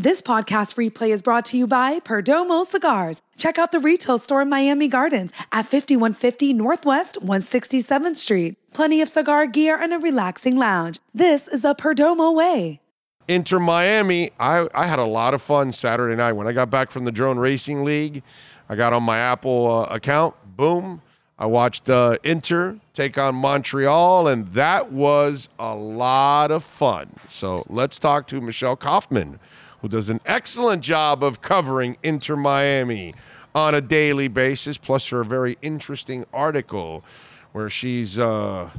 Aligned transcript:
This 0.00 0.22
podcast 0.22 0.76
replay 0.76 1.10
is 1.10 1.20
brought 1.20 1.44
to 1.44 1.58
you 1.58 1.66
by 1.66 2.00
Perdomo 2.00 2.64
Cigars. 2.64 3.20
Check 3.36 3.58
out 3.58 3.70
the 3.70 3.78
retail 3.78 4.16
store 4.16 4.40
in 4.40 4.48
Miami 4.48 4.88
Gardens 4.88 5.30
at 5.52 5.66
5150 5.66 6.54
Northwest 6.54 7.18
167th 7.20 8.16
Street. 8.16 8.56
Plenty 8.72 9.02
of 9.02 9.10
cigar 9.10 9.46
gear 9.46 9.78
and 9.78 9.92
a 9.92 9.98
relaxing 9.98 10.56
lounge. 10.56 11.00
This 11.12 11.48
is 11.48 11.60
the 11.60 11.74
Perdomo 11.74 12.34
way. 12.34 12.80
Inter 13.28 13.58
Miami, 13.58 14.30
I, 14.40 14.66
I 14.74 14.86
had 14.86 14.98
a 14.98 15.04
lot 15.04 15.34
of 15.34 15.42
fun 15.42 15.70
Saturday 15.70 16.16
night 16.16 16.32
when 16.32 16.46
I 16.46 16.52
got 16.52 16.70
back 16.70 16.90
from 16.90 17.04
the 17.04 17.12
Drone 17.12 17.38
Racing 17.38 17.84
League. 17.84 18.22
I 18.70 18.76
got 18.76 18.94
on 18.94 19.02
my 19.02 19.18
Apple 19.18 19.70
uh, 19.70 19.94
account, 19.94 20.34
boom. 20.56 21.02
I 21.38 21.44
watched 21.44 21.90
uh, 21.90 22.16
Inter 22.24 22.80
take 22.94 23.18
on 23.18 23.34
Montreal, 23.34 24.28
and 24.28 24.50
that 24.54 24.92
was 24.92 25.50
a 25.58 25.74
lot 25.74 26.50
of 26.50 26.64
fun. 26.64 27.10
So 27.28 27.66
let's 27.68 27.98
talk 27.98 28.26
to 28.28 28.40
Michelle 28.40 28.76
Kaufman 28.76 29.38
who 29.80 29.88
does 29.88 30.08
an 30.08 30.20
excellent 30.26 30.82
job 30.82 31.24
of 31.24 31.40
covering 31.40 31.96
Inter 32.02 32.36
Miami 32.36 33.14
on 33.54 33.74
a 33.74 33.80
daily 33.80 34.28
basis, 34.28 34.78
plus 34.78 35.08
her 35.08 35.24
very 35.24 35.56
interesting 35.62 36.24
article 36.32 37.04
where 37.52 37.68
she's 37.68 38.18
uh, 38.18 38.70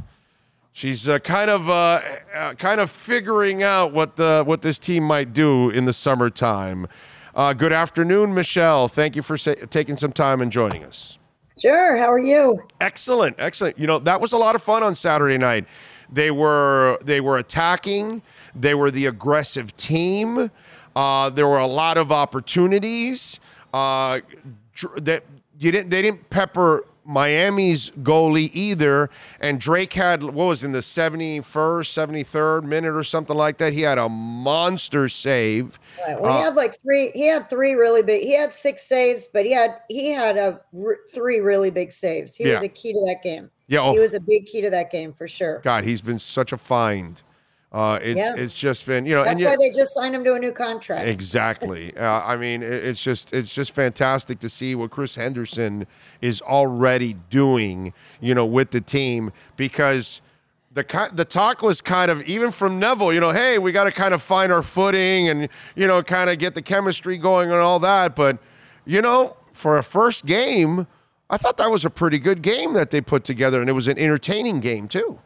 she's 0.73 1.09
uh, 1.09 1.19
kind 1.19 1.49
of 1.49 1.69
uh, 1.69 2.01
uh 2.33 2.53
kind 2.53 2.79
of 2.79 2.89
figuring 2.89 3.63
out 3.63 3.93
what 3.93 4.15
the 4.15 4.43
what 4.45 4.61
this 4.61 4.79
team 4.79 5.03
might 5.03 5.33
do 5.33 5.69
in 5.69 5.85
the 5.85 5.93
summertime. 5.93 6.87
Uh, 7.33 7.53
good 7.53 7.73
afternoon, 7.73 8.33
Michelle. 8.33 8.87
Thank 8.87 9.15
you 9.15 9.21
for 9.21 9.37
sa- 9.37 9.55
taking 9.69 9.97
some 9.97 10.11
time 10.11 10.41
and 10.41 10.51
joining 10.51 10.83
us. 10.83 11.17
Sure. 11.61 11.95
How 11.97 12.11
are 12.11 12.19
you? 12.19 12.59
Excellent, 12.79 13.35
excellent. 13.39 13.77
You 13.77 13.87
know 13.87 13.99
that 13.99 14.19
was 14.21 14.33
a 14.33 14.37
lot 14.37 14.55
of 14.55 14.63
fun 14.63 14.83
on 14.83 14.95
Saturday 14.95 15.37
night. 15.37 15.65
They 16.11 16.31
were 16.31 16.97
they 17.03 17.21
were 17.21 17.37
attacking. 17.37 18.21
They 18.55 18.73
were 18.73 18.91
the 18.91 19.05
aggressive 19.05 19.75
team. 19.77 20.51
Uh, 20.95 21.29
there 21.29 21.47
were 21.47 21.59
a 21.59 21.67
lot 21.67 21.97
of 21.97 22.11
opportunities 22.11 23.39
uh, 23.73 24.19
that 24.97 25.23
you 25.59 25.71
didn't. 25.71 25.89
They 25.89 26.01
didn't 26.01 26.29
pepper 26.29 26.85
Miami's 27.05 27.89
goalie 28.01 28.49
either. 28.53 29.09
And 29.39 29.59
Drake 29.59 29.93
had 29.93 30.23
what 30.23 30.35
was 30.35 30.63
in 30.63 30.71
the 30.71 30.79
71st, 30.79 31.43
73rd 31.43 32.63
minute 32.63 32.95
or 32.95 33.03
something 33.03 33.35
like 33.35 33.57
that. 33.57 33.73
He 33.73 33.81
had 33.81 33.97
a 33.97 34.09
monster 34.09 35.09
save. 35.09 35.79
Right. 36.07 36.19
Well, 36.19 36.31
uh, 36.31 36.37
he 36.37 36.43
had 36.43 36.55
like 36.55 36.81
three. 36.81 37.11
He 37.11 37.27
had 37.27 37.49
three 37.49 37.73
really 37.73 38.01
big. 38.01 38.21
He 38.21 38.33
had 38.33 38.53
six 38.53 38.83
saves, 38.83 39.27
but 39.27 39.45
he 39.45 39.51
had 39.51 39.77
he 39.89 40.11
had 40.11 40.37
a 40.37 40.61
three 41.13 41.39
really 41.39 41.69
big 41.69 41.91
saves. 41.91 42.35
He 42.35 42.45
yeah. 42.45 42.55
was 42.55 42.63
a 42.63 42.69
key 42.69 42.93
to 42.93 42.99
that 43.07 43.21
game. 43.23 43.49
Yeah, 43.67 43.81
oh, 43.81 43.93
he 43.93 43.99
was 43.99 44.13
a 44.13 44.19
big 44.19 44.47
key 44.47 44.61
to 44.61 44.69
that 44.69 44.91
game 44.91 45.13
for 45.13 45.27
sure. 45.27 45.61
God, 45.63 45.83
he's 45.83 46.01
been 46.01 46.19
such 46.19 46.51
a 46.51 46.57
find. 46.57 47.21
Uh, 47.71 47.97
it's 48.01 48.17
yeah. 48.17 48.35
it's 48.35 48.53
just 48.53 48.85
been 48.85 49.05
you 49.05 49.15
know 49.15 49.23
that's 49.23 49.41
why 49.41 49.51
yet, 49.51 49.59
they 49.59 49.69
just 49.69 49.93
signed 49.93 50.13
him 50.13 50.25
to 50.25 50.33
a 50.33 50.39
new 50.39 50.51
contract. 50.51 51.07
Exactly. 51.07 51.95
uh, 51.97 52.21
I 52.21 52.35
mean, 52.35 52.63
it, 52.63 52.69
it's 52.69 53.01
just 53.01 53.33
it's 53.33 53.53
just 53.53 53.71
fantastic 53.71 54.39
to 54.39 54.49
see 54.49 54.75
what 54.75 54.91
Chris 54.91 55.15
Henderson 55.15 55.87
is 56.19 56.41
already 56.41 57.15
doing, 57.29 57.93
you 58.19 58.35
know, 58.35 58.45
with 58.45 58.71
the 58.71 58.81
team 58.81 59.31
because 59.55 60.21
the 60.73 61.09
the 61.13 61.23
talk 61.23 61.61
was 61.61 61.79
kind 61.79 62.11
of 62.11 62.21
even 62.23 62.51
from 62.51 62.77
Neville, 62.77 63.13
you 63.13 63.21
know, 63.21 63.31
hey, 63.31 63.57
we 63.57 63.71
got 63.71 63.85
to 63.85 63.91
kind 63.91 64.13
of 64.13 64.21
find 64.21 64.51
our 64.51 64.61
footing 64.61 65.29
and 65.29 65.47
you 65.73 65.87
know, 65.87 66.03
kind 66.03 66.29
of 66.29 66.39
get 66.39 66.55
the 66.55 66.61
chemistry 66.61 67.17
going 67.17 67.51
and 67.51 67.59
all 67.59 67.79
that. 67.79 68.17
But 68.17 68.37
you 68.83 69.01
know, 69.01 69.37
for 69.53 69.77
a 69.77 69.83
first 69.83 70.25
game, 70.25 70.87
I 71.29 71.37
thought 71.37 71.55
that 71.55 71.71
was 71.71 71.85
a 71.85 71.89
pretty 71.89 72.19
good 72.19 72.41
game 72.41 72.73
that 72.73 72.91
they 72.91 72.99
put 72.99 73.23
together, 73.23 73.61
and 73.61 73.69
it 73.69 73.73
was 73.73 73.87
an 73.87 73.97
entertaining 73.97 74.59
game 74.59 74.89
too. 74.89 75.19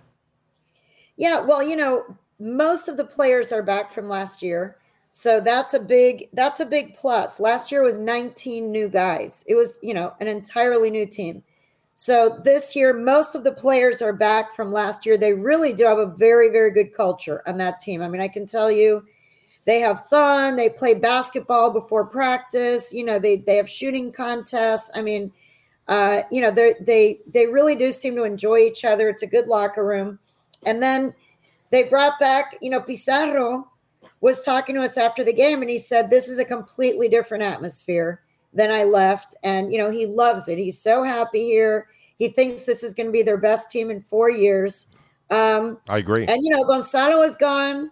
Yeah, 1.17 1.39
well, 1.39 1.63
you 1.63 1.75
know, 1.75 2.17
most 2.39 2.89
of 2.89 2.97
the 2.97 3.05
players 3.05 3.52
are 3.52 3.64
back 3.64 3.91
from 3.91 4.09
last 4.09 4.41
year. 4.41 4.78
So 5.11 5.39
that's 5.39 5.73
a 5.73 5.80
big 5.80 6.28
that's 6.33 6.59
a 6.59 6.66
big 6.66 6.95
plus. 6.95 7.39
Last 7.39 7.72
year 7.72 7.81
was 7.81 7.97
19 7.97 8.72
new 8.72 8.89
guys. 8.89 9.45
It 9.47 9.55
was, 9.55 9.80
you 9.81 9.94
know, 9.94 10.14
an 10.19 10.28
entirely 10.28 10.89
new 10.89 11.06
team. 11.06 11.41
So 11.94 12.41
this 12.44 12.75
year 12.75 12.94
most 12.94 13.33
of 13.36 13.45
the 13.45 13.53
players 13.53 14.01
are 14.01 14.12
back 14.12 14.53
from 14.53 14.74
last 14.74 15.06
year. 15.06 15.18
They 15.18 15.34
really 15.34 15.72
do 15.72 15.85
have 15.85 16.00
a 16.00 16.06
very 16.06 16.50
very 16.50 16.72
good 16.72 16.94
culture 16.94 17.41
on 17.47 17.57
that 17.59 17.79
team. 17.79 18.01
I 18.01 18.09
mean, 18.09 18.19
I 18.19 18.28
can 18.28 18.45
tell 18.45 18.69
you 18.69 19.06
they 19.63 19.79
have 19.79 20.06
fun, 20.07 20.57
they 20.57 20.69
play 20.69 20.94
basketball 20.94 21.72
before 21.72 22.06
practice, 22.06 22.94
you 22.94 23.06
know, 23.06 23.18
they 23.18 23.38
they 23.38 23.56
have 23.56 23.69
shooting 23.69 24.12
contests. 24.12 24.91
I 24.95 25.01
mean, 25.01 25.31
uh, 25.88 26.24
you 26.29 26.41
know, 26.41 26.51
they 26.51 26.75
they 26.81 27.19
they 27.34 27.47
really 27.47 27.75
do 27.75 27.94
seem 27.94 28.16
to 28.18 28.24
enjoy 28.24 28.57
each 28.57 28.84
other. 28.84 29.07
It's 29.07 29.24
a 29.24 29.28
good 29.28 29.47
locker 29.47 29.85
room. 29.85 30.19
And 30.66 30.84
then 30.84 31.13
they 31.71 31.83
brought 31.83 32.19
back, 32.19 32.57
you 32.61 32.69
know, 32.69 32.81
Pizarro 32.81 33.69
was 34.21 34.43
talking 34.43 34.75
to 34.75 34.81
us 34.81 34.97
after 34.97 35.23
the 35.23 35.33
game 35.33 35.61
and 35.61 35.69
he 35.69 35.77
said, 35.77 36.09
This 36.09 36.29
is 36.29 36.39
a 36.39 36.45
completely 36.45 37.07
different 37.07 37.43
atmosphere 37.43 38.21
than 38.53 38.71
I 38.71 38.83
left. 38.83 39.35
And, 39.43 39.71
you 39.71 39.77
know, 39.77 39.91
he 39.91 40.05
loves 40.05 40.47
it. 40.47 40.57
He's 40.57 40.79
so 40.79 41.03
happy 41.03 41.43
here. 41.43 41.87
He 42.17 42.29
thinks 42.29 42.63
this 42.63 42.83
is 42.83 42.93
going 42.93 43.07
to 43.07 43.11
be 43.11 43.23
their 43.23 43.37
best 43.37 43.69
team 43.69 43.91
in 43.91 43.99
four 43.99 44.29
years. 44.29 44.87
Um, 45.29 45.77
I 45.89 45.97
agree. 45.97 46.25
And, 46.25 46.41
you 46.43 46.55
know, 46.55 46.63
Gonzalo 46.63 47.21
is 47.21 47.35
gone 47.35 47.91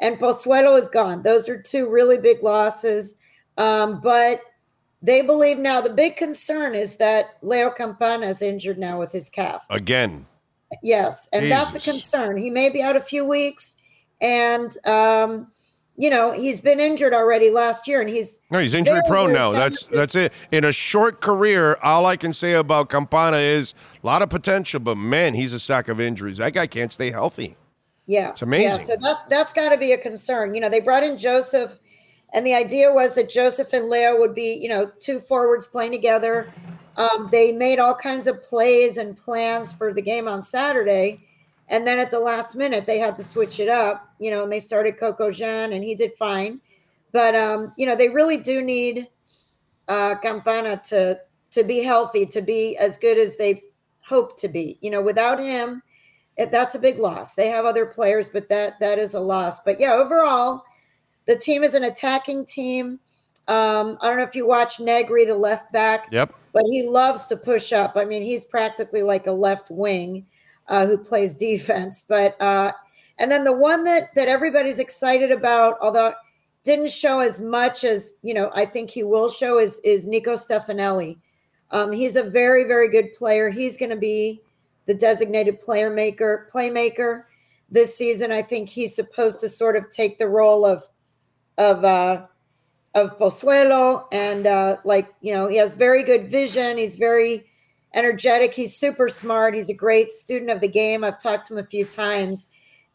and 0.00 0.18
Pozuelo 0.18 0.78
is 0.78 0.88
gone. 0.88 1.22
Those 1.22 1.48
are 1.48 1.60
two 1.60 1.88
really 1.88 2.18
big 2.18 2.42
losses. 2.42 3.20
Um, 3.58 4.00
but 4.00 4.42
they 5.02 5.22
believe 5.22 5.58
now 5.58 5.80
the 5.80 5.90
big 5.90 6.16
concern 6.16 6.74
is 6.74 6.96
that 6.96 7.36
Leo 7.42 7.70
Campana 7.70 8.26
is 8.26 8.42
injured 8.42 8.78
now 8.78 8.98
with 8.98 9.12
his 9.12 9.28
calf. 9.28 9.66
Again. 9.70 10.26
Yes, 10.82 11.28
and 11.32 11.44
Jesus. 11.44 11.56
that's 11.56 11.74
a 11.76 11.90
concern. 11.90 12.36
He 12.36 12.50
may 12.50 12.68
be 12.68 12.82
out 12.82 12.96
a 12.96 13.00
few 13.00 13.24
weeks, 13.24 13.76
and 14.20 14.74
um, 14.86 15.48
you 15.96 16.10
know 16.10 16.32
he's 16.32 16.60
been 16.60 16.80
injured 16.80 17.14
already 17.14 17.50
last 17.50 17.86
year, 17.86 18.00
and 18.00 18.08
he's 18.08 18.40
no, 18.50 18.58
he's 18.58 18.74
injury 18.74 19.00
prone 19.06 19.32
now. 19.32 19.50
That's 19.50 19.86
that's 19.86 20.14
it. 20.14 20.32
In 20.52 20.64
a 20.64 20.72
short 20.72 21.20
career, 21.20 21.76
all 21.82 22.06
I 22.06 22.16
can 22.16 22.32
say 22.32 22.52
about 22.52 22.88
Campana 22.88 23.38
is 23.38 23.74
a 24.02 24.06
lot 24.06 24.22
of 24.22 24.30
potential, 24.30 24.80
but 24.80 24.96
man, 24.96 25.34
he's 25.34 25.52
a 25.52 25.60
sack 25.60 25.88
of 25.88 26.00
injuries. 26.00 26.38
That 26.38 26.52
guy 26.52 26.66
can't 26.66 26.92
stay 26.92 27.10
healthy. 27.10 27.56
Yeah, 28.06 28.30
it's 28.30 28.42
amazing. 28.42 28.80
Yeah, 28.80 28.84
so 28.84 28.96
that's 29.00 29.24
that's 29.24 29.52
got 29.52 29.70
to 29.70 29.78
be 29.78 29.92
a 29.92 29.98
concern. 29.98 30.54
You 30.54 30.60
know, 30.60 30.68
they 30.68 30.80
brought 30.80 31.02
in 31.02 31.16
Josef, 31.16 31.78
and 32.34 32.46
the 32.46 32.54
idea 32.54 32.92
was 32.92 33.14
that 33.14 33.30
Josef 33.30 33.72
and 33.72 33.88
Leo 33.88 34.18
would 34.18 34.34
be, 34.34 34.54
you 34.54 34.68
know, 34.68 34.90
two 35.00 35.20
forwards 35.20 35.66
playing 35.66 35.92
together 35.92 36.52
um, 36.96 37.28
they 37.32 37.52
made 37.52 37.78
all 37.78 37.94
kinds 37.94 38.26
of 38.26 38.42
plays 38.42 38.96
and 38.96 39.16
plans 39.16 39.72
for 39.72 39.92
the 39.92 40.02
game 40.02 40.28
on 40.28 40.42
Saturday. 40.42 41.20
And 41.68 41.86
then 41.86 41.98
at 41.98 42.10
the 42.10 42.20
last 42.20 42.56
minute, 42.56 42.86
they 42.86 42.98
had 42.98 43.16
to 43.16 43.24
switch 43.24 43.58
it 43.58 43.68
up, 43.68 44.08
you 44.18 44.30
know, 44.30 44.42
and 44.42 44.52
they 44.52 44.60
started 44.60 44.98
Coco 44.98 45.30
Jean 45.30 45.72
and 45.72 45.82
he 45.82 45.94
did 45.94 46.12
fine. 46.14 46.60
But, 47.12 47.34
um, 47.34 47.72
you 47.76 47.86
know, 47.86 47.96
they 47.96 48.08
really 48.08 48.36
do 48.36 48.60
need 48.60 49.08
uh, 49.88 50.16
Campana 50.16 50.80
to, 50.88 51.18
to 51.52 51.64
be 51.64 51.82
healthy, 51.82 52.26
to 52.26 52.42
be 52.42 52.76
as 52.76 52.98
good 52.98 53.16
as 53.18 53.36
they 53.36 53.62
hope 54.00 54.38
to 54.40 54.48
be. 54.48 54.78
You 54.80 54.90
know, 54.90 55.02
without 55.02 55.38
him, 55.40 55.82
that's 56.36 56.74
a 56.74 56.80
big 56.80 56.98
loss. 56.98 57.34
They 57.34 57.48
have 57.48 57.64
other 57.64 57.86
players, 57.86 58.28
but 58.28 58.48
that 58.48 58.78
that 58.80 58.98
is 58.98 59.14
a 59.14 59.20
loss. 59.20 59.60
But 59.60 59.80
yeah, 59.80 59.94
overall, 59.94 60.64
the 61.26 61.36
team 61.36 61.62
is 61.62 61.74
an 61.74 61.84
attacking 61.84 62.46
team. 62.46 62.98
Um, 63.48 63.98
I 64.00 64.08
don't 64.08 64.16
know 64.16 64.24
if 64.24 64.34
you 64.34 64.46
watch 64.46 64.80
Negri, 64.80 65.24
the 65.24 65.34
left 65.34 65.72
back. 65.72 66.08
Yep 66.10 66.34
but 66.54 66.62
he 66.70 66.86
loves 66.86 67.26
to 67.26 67.36
push 67.36 67.72
up. 67.72 67.94
I 67.96 68.06
mean, 68.06 68.22
he's 68.22 68.44
practically 68.44 69.02
like 69.02 69.26
a 69.26 69.32
left 69.32 69.70
wing 69.70 70.24
uh, 70.68 70.86
who 70.86 70.96
plays 70.96 71.34
defense. 71.36 72.02
But 72.08 72.40
uh, 72.40 72.72
and 73.18 73.30
then 73.30 73.44
the 73.44 73.52
one 73.52 73.84
that 73.84 74.14
that 74.14 74.28
everybody's 74.28 74.78
excited 74.78 75.30
about, 75.30 75.76
although 75.82 76.14
didn't 76.62 76.90
show 76.90 77.20
as 77.20 77.42
much 77.42 77.84
as 77.84 78.14
you 78.22 78.32
know, 78.32 78.50
I 78.54 78.64
think 78.64 78.88
he 78.88 79.02
will 79.02 79.28
show 79.28 79.58
is 79.58 79.80
is 79.84 80.06
Nico 80.06 80.34
Stefanelli. 80.34 81.18
Um, 81.72 81.92
he's 81.92 82.16
a 82.16 82.22
very 82.22 82.64
very 82.64 82.88
good 82.88 83.12
player. 83.12 83.50
He's 83.50 83.76
going 83.76 83.90
to 83.90 83.96
be 83.96 84.40
the 84.86 84.94
designated 84.94 85.60
player 85.60 85.90
maker 85.90 86.48
playmaker 86.54 87.24
this 87.68 87.96
season. 87.96 88.30
I 88.30 88.42
think 88.42 88.68
he's 88.68 88.94
supposed 88.94 89.40
to 89.40 89.48
sort 89.48 89.76
of 89.76 89.90
take 89.90 90.18
the 90.18 90.28
role 90.28 90.64
of 90.64 90.84
of 91.58 91.84
uh, 91.84 92.26
of 92.94 93.18
Pozuelo, 93.18 94.06
and 94.12 94.46
uh, 94.46 94.76
like 94.84 95.12
you 95.20 95.32
know, 95.32 95.48
he 95.48 95.56
has 95.56 95.74
very 95.74 96.02
good 96.02 96.28
vision. 96.28 96.78
He's 96.78 96.96
very 96.96 97.44
energetic. 97.92 98.54
He's 98.54 98.76
super 98.76 99.08
smart. 99.08 99.54
He's 99.54 99.70
a 99.70 99.74
great 99.74 100.12
student 100.12 100.50
of 100.50 100.60
the 100.60 100.68
game. 100.68 101.04
I've 101.04 101.20
talked 101.20 101.46
to 101.46 101.54
him 101.54 101.64
a 101.64 101.66
few 101.66 101.84
times, 101.84 102.48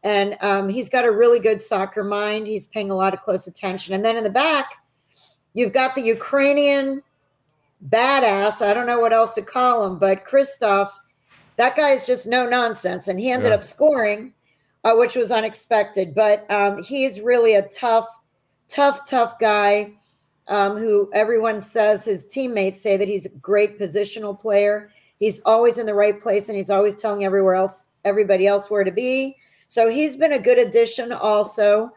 and 0.03 0.38
um, 0.41 0.69
he's 0.69 0.89
got 0.89 1.06
a 1.06 1.12
really 1.12 1.39
good 1.39 1.62
soccer 1.62 2.03
mind. 2.03 2.47
He's 2.47 2.68
paying 2.68 2.91
a 2.91 2.95
lot 2.95 3.13
of 3.13 3.21
close 3.21 3.47
attention. 3.47 3.94
And 3.94 4.03
then 4.03 4.18
in 4.18 4.23
the 4.23 4.29
back, 4.29 4.71
you've 5.53 5.73
got 5.73 5.95
the 5.95 6.01
Ukrainian 6.01 7.03
badass. 7.89 8.62
I 8.62 8.73
don't 8.73 8.88
know 8.88 9.00
what 9.00 9.13
else 9.13 9.33
to 9.35 9.41
call 9.41 9.85
him, 9.85 10.00
but 10.00 10.25
Kryvtsov. 10.25 10.89
That 11.57 11.75
guy 11.75 11.89
is 11.89 12.07
just 12.07 12.25
no 12.25 12.47
nonsense, 12.47 13.09
and 13.09 13.19
he 13.19 13.31
ended 13.31 13.50
yeah. 13.50 13.56
up 13.56 13.65
scoring, 13.65 14.33
uh, 14.85 14.95
which 14.95 15.18
was 15.18 15.29
unexpected. 15.29 16.15
But 16.15 16.50
um, 16.50 16.81
he's 16.81 17.19
really 17.19 17.56
a 17.56 17.68
tough 17.68 18.07
tough, 18.69 19.09
tough 19.09 19.38
guy 19.39 19.91
um, 20.49 20.77
who 20.77 21.09
everyone 21.13 21.61
says 21.61 22.03
his 22.03 22.27
teammates 22.27 22.81
say 22.81 22.97
that 22.97 23.07
he's 23.07 23.25
a 23.25 23.37
great 23.37 23.79
positional 23.79 24.37
player. 24.37 24.89
He's 25.19 25.41
always 25.45 25.77
in 25.77 25.85
the 25.85 25.93
right 25.93 26.19
place 26.19 26.49
and 26.49 26.57
he's 26.57 26.69
always 26.69 26.97
telling 26.97 27.23
everywhere 27.23 27.55
else, 27.55 27.91
everybody 28.03 28.47
else 28.47 28.69
where 28.69 28.83
to 28.83 28.91
be. 28.91 29.37
So 29.67 29.89
he's 29.89 30.15
been 30.15 30.33
a 30.33 30.39
good 30.39 30.57
addition 30.57 31.11
also. 31.11 31.91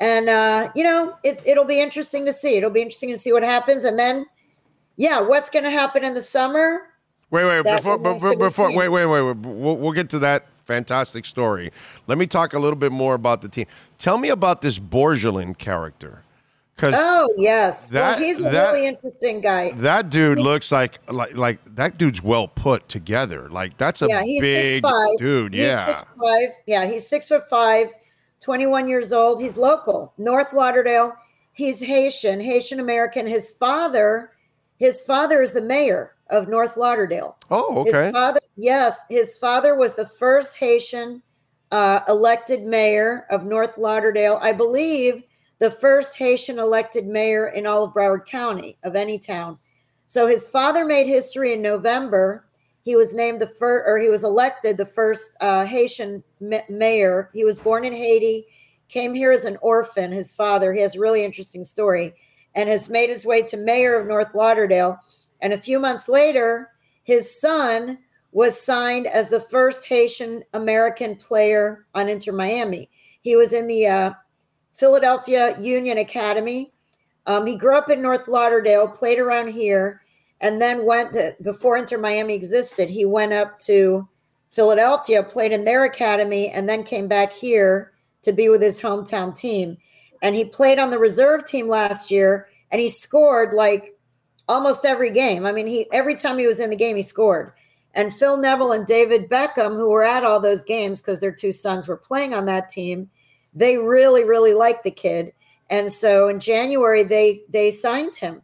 And 0.00 0.28
uh, 0.28 0.70
you 0.74 0.84
know, 0.84 1.16
it, 1.22 1.42
it'll 1.46 1.64
be 1.64 1.80
interesting 1.80 2.26
to 2.26 2.32
see. 2.32 2.56
It'll 2.56 2.70
be 2.70 2.82
interesting 2.82 3.10
to 3.10 3.18
see 3.18 3.32
what 3.32 3.42
happens, 3.42 3.84
and 3.84 3.98
then, 3.98 4.26
yeah, 4.96 5.20
what's 5.20 5.48
going 5.48 5.64
to 5.64 5.70
happen 5.70 6.04
in 6.04 6.14
the 6.14 6.20
summer? 6.20 6.82
Wait, 7.30 7.44
wait, 7.44 7.64
That 7.64 7.76
before, 7.76 7.98
before, 7.98 8.36
before 8.36 8.66
wait, 8.76 8.88
wait, 8.88 9.06
wait, 9.06 9.22
wait. 9.22 9.36
We'll, 9.36 9.76
we'll 9.76 9.92
get 9.92 10.10
to 10.10 10.18
that 10.18 10.46
fantastic 10.64 11.24
story. 11.24 11.72
Let 12.06 12.18
me 12.18 12.26
talk 12.26 12.54
a 12.54 12.58
little 12.58 12.78
bit 12.78 12.92
more 12.92 13.14
about 13.14 13.40
the 13.40 13.48
team. 13.48 13.66
Tell 13.98 14.18
me 14.18 14.28
about 14.28 14.62
this 14.62 14.78
Borgelin 14.78 15.56
character, 15.56 16.22
because 16.74 16.94
Oh 16.96 17.28
yes, 17.36 17.88
That- 17.90 18.16
well, 18.16 18.18
he's 18.26 18.40
a 18.40 18.44
that- 18.44 18.72
really 18.72 18.86
interesting 18.86 19.40
guy. 19.40 19.72
that 19.76 20.10
dude 20.10 20.38
looks 20.38 20.72
like 20.72 20.98
like 21.10 21.34
like 21.34 21.58
that 21.76 21.98
dude's 21.98 22.22
well 22.22 22.48
put 22.48 22.88
together. 22.88 23.48
Like 23.48 23.76
that's 23.78 24.02
a 24.02 24.08
yeah, 24.08 24.22
he's 24.22 24.40
big 24.42 24.66
six 24.66 24.82
five. 24.82 25.18
dude. 25.18 25.54
He's 25.54 25.62
yeah, 25.62 25.86
six 25.98 26.04
five. 26.22 26.48
Yeah, 26.66 26.86
he's 26.86 27.06
six 27.06 27.28
foot 27.28 27.42
five, 27.48 27.88
21 28.40 28.88
years 28.88 29.12
old. 29.12 29.40
He's 29.40 29.56
local, 29.56 30.12
North 30.18 30.52
Lauderdale. 30.52 31.14
He's 31.52 31.80
Haitian, 31.80 32.40
Haitian 32.40 32.80
American. 32.80 33.26
His 33.26 33.52
father, 33.52 34.32
his 34.78 35.02
father 35.02 35.40
is 35.40 35.52
the 35.52 35.62
mayor 35.62 36.14
of 36.30 36.48
North 36.48 36.76
Lauderdale. 36.76 37.36
Oh, 37.50 37.78
okay. 37.86 38.06
His 38.06 38.12
father, 38.12 38.40
yes, 38.56 39.04
his 39.08 39.38
father 39.38 39.76
was 39.76 39.94
the 39.94 40.06
first 40.06 40.56
Haitian 40.56 41.22
uh, 41.70 42.00
elected 42.08 42.64
mayor 42.64 43.26
of 43.30 43.44
North 43.44 43.78
Lauderdale. 43.78 44.38
I 44.42 44.50
believe 44.52 45.22
the 45.58 45.70
first 45.70 46.16
Haitian 46.16 46.58
elected 46.58 47.06
mayor 47.06 47.48
in 47.48 47.66
all 47.66 47.84
of 47.84 47.94
Broward 47.94 48.26
County 48.26 48.76
of 48.82 48.96
any 48.96 49.18
town. 49.18 49.58
So 50.06 50.26
his 50.26 50.46
father 50.46 50.84
made 50.84 51.06
history 51.06 51.52
in 51.52 51.62
November. 51.62 52.44
He 52.84 52.96
was 52.96 53.14
named 53.14 53.40
the 53.40 53.46
first, 53.46 53.84
or 53.86 53.98
he 53.98 54.08
was 54.08 54.24
elected 54.24 54.76
the 54.76 54.86
first 54.86 55.36
uh, 55.40 55.64
Haitian 55.64 56.22
ma- 56.40 56.58
mayor. 56.68 57.30
He 57.32 57.44
was 57.44 57.58
born 57.58 57.84
in 57.84 57.94
Haiti, 57.94 58.44
came 58.88 59.14
here 59.14 59.32
as 59.32 59.44
an 59.44 59.56
orphan. 59.62 60.12
His 60.12 60.32
father, 60.32 60.72
he 60.72 60.80
has 60.82 60.96
a 60.96 61.00
really 61.00 61.24
interesting 61.24 61.64
story, 61.64 62.14
and 62.54 62.68
has 62.68 62.90
made 62.90 63.08
his 63.08 63.24
way 63.24 63.42
to 63.42 63.56
mayor 63.56 63.98
of 63.98 64.06
North 64.06 64.34
Lauderdale. 64.34 64.98
And 65.40 65.52
a 65.52 65.58
few 65.58 65.78
months 65.78 66.08
later, 66.08 66.70
his 67.04 67.40
son 67.40 67.98
was 68.32 68.60
signed 68.60 69.06
as 69.06 69.28
the 69.28 69.40
first 69.40 69.86
Haitian 69.86 70.42
American 70.52 71.16
player 71.16 71.86
on 71.94 72.08
Inter 72.08 72.32
Miami. 72.32 72.90
He 73.20 73.36
was 73.36 73.52
in 73.52 73.66
the 73.66 73.86
uh, 73.86 74.12
Philadelphia 74.74 75.58
Union 75.60 75.98
Academy. 75.98 76.72
Um, 77.26 77.46
he 77.46 77.56
grew 77.56 77.76
up 77.76 77.90
in 77.90 78.02
North 78.02 78.28
Lauderdale, 78.28 78.86
played 78.88 79.18
around 79.18 79.48
here, 79.48 80.02
and 80.40 80.60
then 80.60 80.84
went 80.84 81.12
to, 81.14 81.34
before 81.42 81.78
Inter 81.78 81.98
Miami 81.98 82.34
existed. 82.34 82.90
He 82.90 83.04
went 83.04 83.32
up 83.32 83.58
to 83.60 84.06
Philadelphia, 84.50 85.22
played 85.22 85.52
in 85.52 85.64
their 85.64 85.84
academy, 85.84 86.50
and 86.50 86.68
then 86.68 86.84
came 86.84 87.08
back 87.08 87.32
here 87.32 87.92
to 88.22 88.32
be 88.32 88.48
with 88.48 88.60
his 88.60 88.80
hometown 88.80 89.36
team. 89.36 89.76
And 90.22 90.34
he 90.34 90.44
played 90.44 90.78
on 90.78 90.90
the 90.90 90.98
reserve 90.98 91.44
team 91.44 91.68
last 91.68 92.10
year, 92.10 92.48
and 92.70 92.80
he 92.80 92.88
scored 92.88 93.54
like 93.54 93.96
almost 94.48 94.84
every 94.84 95.10
game. 95.10 95.46
I 95.46 95.52
mean, 95.52 95.66
he 95.66 95.86
every 95.92 96.16
time 96.16 96.38
he 96.38 96.46
was 96.46 96.60
in 96.60 96.70
the 96.70 96.76
game, 96.76 96.96
he 96.96 97.02
scored. 97.02 97.52
And 97.94 98.14
Phil 98.14 98.36
Neville 98.36 98.72
and 98.72 98.86
David 98.86 99.28
Beckham, 99.28 99.76
who 99.76 99.88
were 99.88 100.04
at 100.04 100.24
all 100.24 100.40
those 100.40 100.64
games 100.64 101.00
because 101.00 101.20
their 101.20 101.32
two 101.32 101.52
sons 101.52 101.86
were 101.86 101.96
playing 101.96 102.34
on 102.34 102.44
that 102.46 102.68
team, 102.68 103.08
they 103.54 103.78
really, 103.78 104.24
really 104.24 104.54
liked 104.54 104.84
the 104.84 104.90
kid. 104.90 105.32
And 105.70 105.90
so 105.90 106.28
in 106.28 106.40
January, 106.40 107.02
they 107.02 107.42
they 107.48 107.70
signed 107.70 108.16
him 108.16 108.42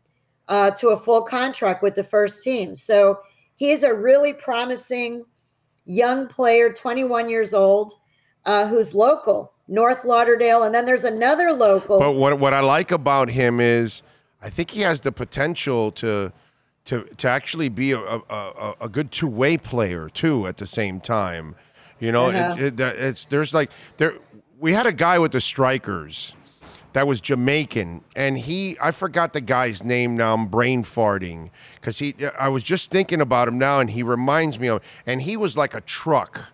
uh, 0.48 0.70
to 0.72 0.88
a 0.90 0.96
full 0.96 1.22
contract 1.22 1.82
with 1.82 1.94
the 1.94 2.04
first 2.04 2.42
team. 2.42 2.76
So 2.76 3.20
he's 3.56 3.82
a 3.82 3.94
really 3.94 4.32
promising 4.32 5.24
young 5.86 6.26
player, 6.28 6.72
21 6.72 7.28
years 7.28 7.54
old, 7.54 7.94
uh, 8.46 8.66
who's 8.66 8.94
local, 8.94 9.52
North 9.68 10.04
Lauderdale. 10.04 10.62
And 10.62 10.74
then 10.74 10.86
there's 10.86 11.04
another 11.04 11.52
local. 11.52 11.98
But 11.98 12.12
what 12.12 12.38
what 12.38 12.54
I 12.54 12.60
like 12.60 12.90
about 12.90 13.28
him 13.30 13.60
is, 13.60 14.02
I 14.42 14.50
think 14.50 14.70
he 14.70 14.80
has 14.80 15.02
the 15.02 15.12
potential 15.12 15.92
to 15.92 16.32
to 16.86 17.04
to 17.18 17.28
actually 17.28 17.68
be 17.68 17.92
a 17.92 18.00
a, 18.00 18.74
a, 18.80 18.88
good 18.88 19.12
two 19.12 19.28
way 19.28 19.56
player 19.58 20.08
too. 20.08 20.46
At 20.46 20.56
the 20.56 20.66
same 20.66 21.00
time, 21.00 21.54
you 22.00 22.10
know, 22.10 22.30
Uh-huh. 22.30 22.56
it, 22.58 22.80
it, 22.80 22.96
it's 22.98 23.26
there's 23.26 23.52
like 23.52 23.70
there. 23.98 24.14
We 24.60 24.74
had 24.74 24.86
a 24.86 24.92
guy 24.92 25.18
with 25.18 25.32
the 25.32 25.40
strikers 25.40 26.36
that 26.92 27.06
was 27.06 27.22
Jamaican, 27.22 28.02
and 28.14 28.36
he 28.36 28.76
I 28.78 28.90
forgot 28.90 29.32
the 29.32 29.40
guy's 29.40 29.82
name 29.82 30.16
now. 30.16 30.34
I'm 30.34 30.48
brain 30.48 30.82
farting 30.82 31.48
because 31.76 31.98
he. 31.98 32.14
I 32.38 32.48
was 32.48 32.62
just 32.62 32.90
thinking 32.90 33.22
about 33.22 33.48
him 33.48 33.56
now, 33.56 33.80
and 33.80 33.88
he 33.88 34.02
reminds 34.02 34.60
me 34.60 34.68
of. 34.68 34.82
And 35.06 35.22
he 35.22 35.34
was 35.36 35.56
like 35.56 35.72
a 35.72 35.80
truck, 35.80 36.44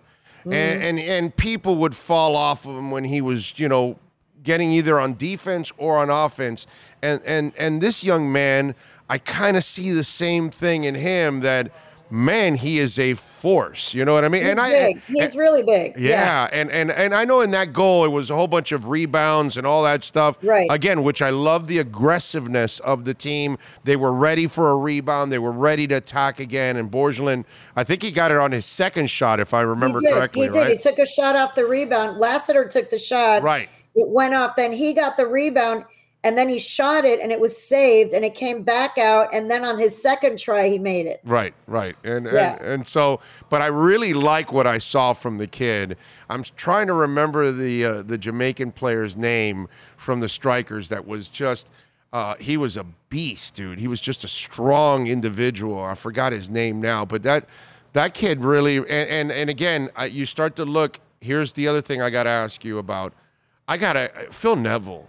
and, 0.44 0.52
mm. 0.52 0.82
and 0.82 0.98
and 1.00 1.36
people 1.36 1.74
would 1.76 1.96
fall 1.96 2.36
off 2.36 2.64
of 2.64 2.76
him 2.76 2.92
when 2.92 3.02
he 3.04 3.20
was 3.20 3.58
you 3.58 3.68
know 3.68 3.98
getting 4.44 4.70
either 4.70 5.00
on 5.00 5.16
defense 5.16 5.72
or 5.76 5.98
on 5.98 6.08
offense. 6.08 6.68
And 7.02 7.20
and 7.24 7.52
and 7.58 7.80
this 7.80 8.04
young 8.04 8.30
man, 8.30 8.76
I 9.08 9.18
kind 9.18 9.56
of 9.56 9.64
see 9.64 9.90
the 9.90 10.04
same 10.04 10.50
thing 10.50 10.84
in 10.84 10.94
him 10.94 11.40
that. 11.40 11.72
Man, 12.08 12.54
he 12.54 12.78
is 12.78 12.98
a 12.98 13.14
force. 13.14 13.92
You 13.92 14.04
know 14.04 14.12
what 14.12 14.24
I 14.24 14.28
mean? 14.28 14.42
he's 14.42 14.52
and 14.52 14.60
I, 14.60 14.70
big. 14.70 15.02
He's 15.06 15.36
really 15.36 15.62
big. 15.62 15.98
yeah, 15.98 16.48
and 16.52 16.70
and 16.70 16.90
and 16.90 17.12
I 17.12 17.24
know 17.24 17.40
in 17.40 17.50
that 17.50 17.72
goal 17.72 18.04
it 18.04 18.08
was 18.08 18.30
a 18.30 18.36
whole 18.36 18.46
bunch 18.46 18.70
of 18.70 18.86
rebounds 18.86 19.56
and 19.56 19.66
all 19.66 19.82
that 19.82 20.04
stuff. 20.04 20.38
Right. 20.42 20.68
Again, 20.70 21.02
which 21.02 21.20
I 21.20 21.30
love 21.30 21.66
the 21.66 21.78
aggressiveness 21.78 22.78
of 22.80 23.04
the 23.04 23.14
team. 23.14 23.58
They 23.84 23.96
were 23.96 24.12
ready 24.12 24.46
for 24.46 24.70
a 24.70 24.76
rebound. 24.76 25.32
They 25.32 25.38
were 25.40 25.52
ready 25.52 25.86
to 25.88 25.96
attack 25.96 26.38
again. 26.38 26.76
And 26.76 26.90
Borgelin, 26.90 27.44
I 27.74 27.82
think 27.82 28.02
he 28.02 28.10
got 28.10 28.30
it 28.30 28.36
on 28.36 28.52
his 28.52 28.66
second 28.66 29.10
shot, 29.10 29.40
if 29.40 29.52
I 29.52 29.62
remember 29.62 30.00
he 30.00 30.10
correctly. 30.12 30.42
He 30.42 30.48
did. 30.48 30.58
right? 30.58 30.70
He 30.70 30.76
took 30.76 30.98
a 30.98 31.06
shot 31.06 31.34
off 31.34 31.54
the 31.54 31.66
rebound. 31.66 32.18
Lassiter 32.18 32.68
took 32.68 32.90
the 32.90 32.98
shot. 32.98 33.42
Right. 33.42 33.68
It 33.96 34.08
went 34.08 34.34
off. 34.34 34.56
Then 34.56 34.72
he 34.72 34.92
got 34.92 35.16
the 35.16 35.26
rebound, 35.26 35.84
and 36.26 36.36
then 36.36 36.48
he 36.48 36.58
shot 36.58 37.04
it, 37.04 37.20
and 37.20 37.30
it 37.30 37.38
was 37.38 37.56
saved, 37.56 38.12
and 38.12 38.24
it 38.24 38.34
came 38.34 38.64
back 38.64 38.98
out. 38.98 39.32
And 39.32 39.48
then 39.48 39.64
on 39.64 39.78
his 39.78 40.00
second 40.00 40.38
try, 40.40 40.68
he 40.68 40.78
made 40.78 41.06
it. 41.06 41.20
Right, 41.24 41.54
right, 41.68 41.94
and, 42.02 42.26
Yeah. 42.26 42.56
and 42.56 42.66
and 42.66 42.86
so, 42.86 43.20
but 43.48 43.62
I 43.62 43.66
really 43.66 44.12
like 44.12 44.52
what 44.52 44.66
I 44.66 44.78
saw 44.78 45.12
from 45.12 45.38
the 45.38 45.46
kid. 45.46 45.96
I'm 46.28 46.42
trying 46.42 46.88
to 46.88 46.92
remember 46.94 47.52
the 47.52 47.84
uh, 47.84 48.02
the 48.02 48.18
Jamaican 48.18 48.72
player's 48.72 49.16
name 49.16 49.68
from 49.96 50.18
the 50.18 50.28
Strikers. 50.28 50.88
That 50.88 51.06
was 51.06 51.28
just, 51.28 51.70
uh, 52.12 52.34
he 52.40 52.56
was 52.56 52.76
a 52.76 52.84
beast, 53.08 53.54
dude. 53.54 53.78
He 53.78 53.86
was 53.86 54.00
just 54.00 54.24
a 54.24 54.28
strong 54.28 55.06
individual. 55.06 55.80
I 55.80 55.94
forgot 55.94 56.32
his 56.32 56.50
name 56.50 56.80
now, 56.80 57.04
but 57.04 57.22
that 57.22 57.46
that 57.92 58.14
kid 58.14 58.40
really, 58.40 58.78
and 58.78 58.88
and, 58.90 59.32
and 59.32 59.48
again, 59.48 59.90
uh, 59.98 60.02
you 60.02 60.26
start 60.26 60.56
to 60.56 60.64
look. 60.64 60.98
Here's 61.20 61.52
the 61.52 61.68
other 61.68 61.80
thing 61.80 62.02
I 62.02 62.10
got 62.10 62.24
to 62.24 62.30
ask 62.30 62.64
you 62.64 62.78
about. 62.78 63.12
I 63.68 63.76
got 63.76 63.94
to 63.94 64.10
Phil 64.30 64.56
Neville 64.56 65.08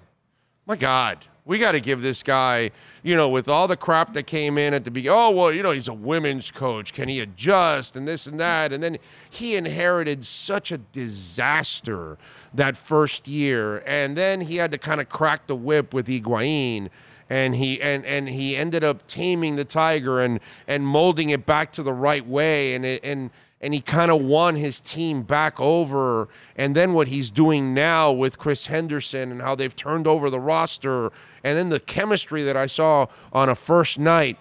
my 0.67 0.75
God, 0.75 1.25
we 1.45 1.59
got 1.59 1.71
to 1.71 1.79
give 1.79 2.01
this 2.01 2.23
guy, 2.23 2.71
you 3.01 3.15
know, 3.15 3.29
with 3.29 3.47
all 3.47 3.69
the 3.69 3.77
crap 3.77 4.13
that 4.13 4.23
came 4.23 4.57
in 4.57 4.73
at 4.73 4.83
the 4.83 4.91
beginning. 4.91 5.17
Oh, 5.17 5.31
well, 5.31 5.53
you 5.53 5.63
know, 5.63 5.71
he's 5.71 5.87
a 5.87 5.93
women's 5.93 6.51
coach. 6.51 6.91
Can 6.91 7.07
he 7.07 7.21
adjust 7.21 7.95
and 7.95 8.05
this 8.05 8.27
and 8.27 8.37
that? 8.41 8.73
And 8.73 8.83
then 8.83 8.97
he 9.29 9.55
inherited 9.55 10.25
such 10.25 10.73
a 10.73 10.77
disaster 10.77 12.17
that 12.53 12.75
first 12.75 13.29
year, 13.29 13.81
and 13.85 14.17
then 14.17 14.41
he 14.41 14.57
had 14.57 14.71
to 14.71 14.77
kind 14.77 14.99
of 14.99 15.07
crack 15.07 15.47
the 15.47 15.55
whip 15.55 15.93
with 15.93 16.07
Higuain 16.07 16.89
And 17.29 17.55
he 17.55 17.81
and, 17.81 18.05
and 18.05 18.29
he 18.29 18.55
ended 18.55 18.83
up 18.83 19.05
taming 19.07 19.55
the 19.55 19.65
tiger 19.65 20.21
and 20.21 20.39
and 20.67 20.85
molding 20.85 21.29
it 21.29 21.45
back 21.45 21.71
to 21.73 21.83
the 21.83 21.93
right 21.93 22.25
way 22.25 22.73
and 22.73 22.85
it, 22.85 23.03
and 23.03 23.31
and 23.61 23.73
he 23.73 23.81
kind 23.81 24.11
of 24.11 24.21
won 24.21 24.55
his 24.55 24.79
team 24.79 25.23
back 25.23 25.59
over. 25.59 26.29
And 26.55 26.75
then 26.75 26.93
what 26.93 27.07
he's 27.07 27.31
doing 27.31 27.73
now 27.73 28.11
with 28.11 28.37
Chris 28.37 28.67
Henderson 28.67 29.31
and 29.31 29.41
how 29.41 29.55
they've 29.55 29.75
turned 29.75 30.07
over 30.07 30.29
the 30.29 30.39
roster, 30.39 31.11
and 31.43 31.57
then 31.57 31.69
the 31.69 31.79
chemistry 31.79 32.43
that 32.43 32.55
I 32.55 32.67
saw 32.67 33.07
on 33.33 33.49
a 33.49 33.55
first 33.55 33.97
night. 33.97 34.37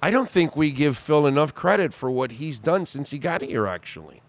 I- 0.00 0.10
don't 0.10 0.30
think 0.30 0.56
we 0.56 0.70
give 0.70 0.96
Phil 0.96 1.26
enough 1.26 1.54
credit 1.54 1.92
for 1.92 2.10
what 2.10 2.32
he's 2.32 2.60
done 2.60 2.86
since 2.86 3.10
he 3.10 3.18
got 3.18 3.42
here. 3.42 3.66
Actually, 3.66 4.22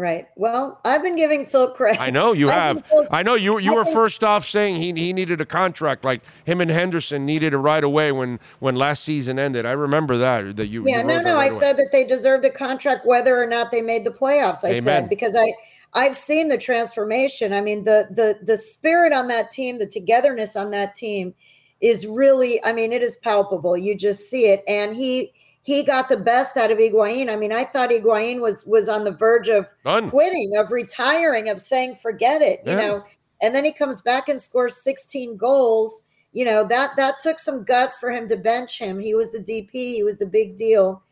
Right. 0.00 0.28
Well, 0.34 0.80
I've 0.86 1.02
been 1.02 1.14
giving 1.14 1.44
Phil 1.44 1.72
credit. 1.72 2.00
I 2.00 2.08
know 2.08 2.32
you 2.32 2.48
have. 2.60 2.82
I 3.10 3.22
know 3.22 3.34
you. 3.34 3.58
You 3.58 3.72
I 3.72 3.74
were 3.74 3.84
think- 3.84 3.94
first 3.94 4.24
off 4.24 4.46
saying 4.46 4.76
he 4.76 4.94
he 4.94 5.12
needed 5.12 5.42
a 5.42 5.44
contract, 5.44 6.06
like 6.06 6.22
him 6.46 6.62
and 6.62 6.70
Henderson 6.70 7.26
needed 7.26 7.52
it 7.52 7.58
right 7.58 7.84
away 7.84 8.10
when 8.10 8.40
when 8.60 8.76
last 8.76 9.04
season 9.04 9.38
ended. 9.38 9.66
I 9.66 9.72
remember 9.72 10.16
that 10.16 10.56
that 10.56 10.68
you. 10.68 10.84
Yeah, 10.86 11.02
you 11.02 11.04
no, 11.04 11.20
no. 11.20 11.34
right 11.34 11.42
I 11.42 11.46
away. 11.48 11.58
said 11.60 11.76
that 11.76 11.88
they 11.92 12.06
deserved 12.06 12.46
a 12.46 12.50
contract 12.50 13.04
whether 13.04 13.38
or 13.38 13.46
not 13.46 13.70
they 13.70 13.82
made 13.82 14.06
the 14.06 14.10
playoffs. 14.10 14.64
I 14.64 14.68
Amen. 14.70 14.84
said 14.84 15.08
because 15.10 15.36
I 15.36 15.52
I've 15.92 16.16
seen 16.16 16.48
the 16.48 16.56
transformation. 16.56 17.52
I 17.52 17.60
mean, 17.60 17.84
the 17.84 18.08
the 18.10 18.38
the 18.42 18.56
spirit 18.56 19.12
on 19.12 19.28
that 19.28 19.50
team, 19.50 19.78
the 19.78 19.86
togetherness 19.86 20.56
on 20.56 20.70
that 20.70 20.96
team 20.96 21.34
is 21.82 22.06
really, 22.06 22.64
I 22.64 22.72
mean, 22.72 22.90
it 22.92 23.02
is 23.02 23.16
palpable. 23.16 23.76
You 23.76 23.94
just 23.94 24.30
see 24.30 24.46
it. 24.46 24.62
And 24.66 24.96
he 24.96 25.34
he 25.70 25.84
got 25.84 26.08
the 26.08 26.16
best 26.16 26.56
out 26.56 26.72
of 26.72 26.78
Higuain. 26.78 27.30
I 27.32 27.36
mean, 27.36 27.52
I 27.52 27.62
thought 27.62 27.90
Higuain 27.90 28.40
was 28.40 28.66
was 28.66 28.88
on 28.88 29.04
the 29.04 29.12
verge 29.12 29.48
of 29.48 29.68
Done. 29.84 30.10
quitting, 30.10 30.56
of 30.56 30.72
retiring, 30.72 31.48
of 31.48 31.60
saying 31.60 31.94
forget 31.94 32.42
it, 32.42 32.60
you 32.64 32.74
know. 32.74 33.04
And 33.40 33.54
then 33.54 33.64
he 33.64 33.72
comes 33.72 34.00
back 34.00 34.28
and 34.28 34.40
scores 34.40 34.82
16 34.82 35.36
goals. 35.36 36.02
You 36.32 36.44
know, 36.44 36.66
that 36.66 36.96
that 36.96 37.20
took 37.20 37.38
some 37.38 37.62
guts 37.62 37.96
for 37.98 38.10
him 38.10 38.28
to 38.28 38.36
bench 38.36 38.80
him. 38.80 38.98
He 38.98 39.14
was 39.14 39.30
the 39.30 39.38
DP, 39.38 39.70
he 39.72 40.02
was 40.02 40.18
the 40.18 40.26
big 40.26 40.56
deal. 40.56 41.02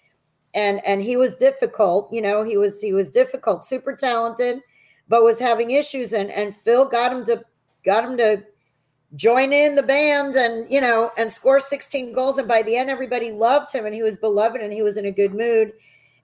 And 0.54 0.84
and 0.84 1.02
he 1.02 1.16
was 1.16 1.36
difficult, 1.36 2.12
you 2.12 2.20
know, 2.20 2.42
he 2.42 2.56
was 2.56 2.80
he 2.80 2.92
was 2.92 3.12
difficult, 3.12 3.64
super 3.64 3.94
talented, 3.94 4.60
but 5.08 5.22
was 5.22 5.38
having 5.38 5.70
issues 5.70 6.12
and 6.12 6.32
and 6.32 6.54
Phil 6.54 6.84
got 6.84 7.12
him 7.12 7.24
to 7.26 7.44
got 7.84 8.04
him 8.04 8.16
to 8.16 8.42
join 9.16 9.52
in 9.52 9.74
the 9.74 9.82
band 9.82 10.36
and 10.36 10.70
you 10.70 10.80
know 10.80 11.10
and 11.16 11.32
score 11.32 11.60
16 11.60 12.12
goals 12.12 12.38
and 12.38 12.46
by 12.46 12.62
the 12.62 12.76
end 12.76 12.90
everybody 12.90 13.32
loved 13.32 13.72
him 13.72 13.86
and 13.86 13.94
he 13.94 14.02
was 14.02 14.18
beloved 14.18 14.60
and 14.60 14.72
he 14.72 14.82
was 14.82 14.96
in 14.98 15.06
a 15.06 15.10
good 15.10 15.34
mood 15.34 15.72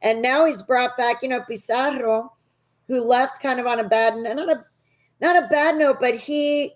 and 0.02 0.20
now 0.20 0.44
he's 0.44 0.60
brought 0.60 0.96
back 0.96 1.22
you 1.22 1.28
know 1.28 1.40
pizarro 1.40 2.30
who 2.86 3.00
left 3.00 3.40
kind 3.42 3.58
of 3.58 3.66
on 3.66 3.80
a 3.80 3.88
bad 3.88 4.16
not 4.16 4.50
a 4.50 4.64
not 5.20 5.42
a 5.42 5.46
bad 5.48 5.76
note 5.76 5.96
but 5.98 6.14
he 6.14 6.72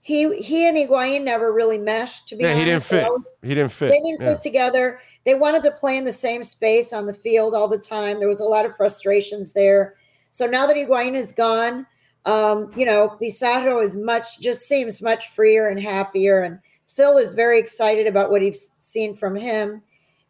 he 0.00 0.34
he 0.38 0.66
and 0.66 0.76
Higuain 0.76 1.22
never 1.22 1.52
really 1.52 1.78
meshed 1.78 2.28
to 2.28 2.36
be 2.36 2.44
Yeah, 2.44 2.52
honest 2.52 2.64
he 2.64 2.70
didn't 2.70 2.82
fit. 2.84 3.04
Was, 3.04 3.36
He 3.42 3.48
didn't 3.54 3.72
fit. 3.72 3.90
they 3.90 3.98
didn't 3.98 4.20
Yeah. 4.22 4.32
fit 4.32 4.40
together 4.40 5.00
they 5.26 5.34
wanted 5.34 5.62
to 5.64 5.70
play 5.72 5.98
in 5.98 6.04
the 6.04 6.12
same 6.12 6.42
space 6.42 6.94
on 6.94 7.04
the 7.04 7.12
field 7.12 7.54
all 7.54 7.68
the 7.68 7.76
time 7.78 8.20
there 8.20 8.28
was 8.28 8.40
a 8.40 8.44
lot 8.44 8.64
of 8.64 8.74
frustrations 8.74 9.52
there 9.52 9.96
so 10.30 10.46
now 10.46 10.66
that 10.66 10.76
Higuain 10.76 11.14
is 11.14 11.32
gone 11.32 11.86
um, 12.24 12.70
you 12.76 12.86
know, 12.86 13.08
Pizarro 13.08 13.80
is 13.80 13.96
much 13.96 14.38
just 14.40 14.68
seems 14.68 15.02
much 15.02 15.28
freer 15.28 15.68
and 15.68 15.80
happier, 15.80 16.42
and 16.42 16.60
Phil 16.86 17.18
is 17.18 17.34
very 17.34 17.58
excited 17.58 18.06
about 18.06 18.30
what 18.30 18.42
he's 18.42 18.76
seen 18.80 19.14
from 19.14 19.34
him. 19.34 19.82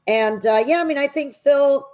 And 0.06 0.44
uh, 0.46 0.62
yeah, 0.64 0.80
I 0.80 0.84
mean, 0.84 0.98
I 0.98 1.06
think 1.06 1.34
Phil, 1.34 1.86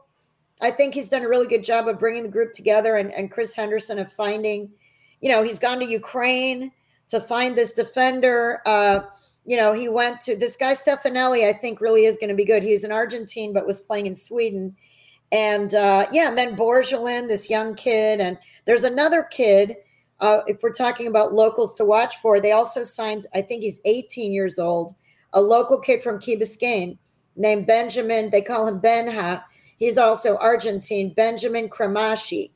I 0.60 0.70
think 0.70 0.94
he's 0.94 1.10
done 1.10 1.24
a 1.24 1.28
really 1.28 1.48
good 1.48 1.64
job 1.64 1.88
of 1.88 1.98
bringing 1.98 2.22
the 2.22 2.28
group 2.28 2.52
together, 2.52 2.96
and, 2.96 3.12
and 3.12 3.30
Chris 3.30 3.54
Henderson 3.54 3.98
of 3.98 4.12
finding, 4.12 4.70
you 5.20 5.30
know, 5.30 5.42
he's 5.42 5.58
gone 5.58 5.80
to 5.80 5.86
Ukraine 5.86 6.70
to 7.08 7.20
find 7.20 7.56
this 7.56 7.74
defender. 7.74 8.60
Uh, 8.66 9.00
you 9.44 9.56
know, 9.56 9.72
he 9.72 9.88
went 9.88 10.20
to 10.20 10.36
this 10.36 10.56
guy 10.56 10.74
Stefanelli. 10.74 11.48
I 11.48 11.52
think 11.54 11.80
really 11.80 12.04
is 12.04 12.18
going 12.18 12.28
to 12.28 12.36
be 12.36 12.44
good. 12.44 12.62
He's 12.62 12.84
an 12.84 12.92
Argentine, 12.92 13.52
but 13.52 13.66
was 13.66 13.80
playing 13.80 14.06
in 14.06 14.14
Sweden. 14.14 14.76
And 15.32 15.74
uh, 15.74 16.06
yeah, 16.12 16.28
and 16.28 16.38
then 16.38 16.56
Borgelin, 16.56 17.26
this 17.26 17.50
young 17.50 17.74
kid, 17.74 18.20
and 18.20 18.38
there's 18.64 18.84
another 18.84 19.24
kid 19.24 19.76
uh, 20.20 20.40
if 20.46 20.62
we're 20.62 20.72
talking 20.72 21.06
about 21.06 21.32
locals 21.32 21.74
to 21.74 21.84
watch 21.84 22.16
for, 22.16 22.40
they 22.40 22.52
also 22.52 22.82
signed, 22.82 23.26
I 23.34 23.40
think 23.40 23.62
he's 23.62 23.80
18 23.84 24.32
years 24.32 24.58
old, 24.58 24.94
a 25.32 25.40
local 25.40 25.80
kid 25.80 26.02
from 26.02 26.18
Key 26.18 26.36
Biscayne 26.36 26.98
named 27.36 27.66
Benjamin. 27.66 28.30
They 28.30 28.42
call 28.42 28.66
him 28.66 28.80
Benja. 28.80 29.42
He's 29.76 29.96
also 29.96 30.36
Argentine, 30.38 31.14
Benjamin 31.14 31.68
Cremaschi. 31.68 32.50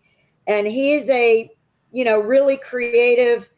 And 0.48 0.66
he's 0.66 1.08
a, 1.10 1.50
you 1.92 2.04
know, 2.04 2.18
really 2.18 2.56
creative, 2.56 3.48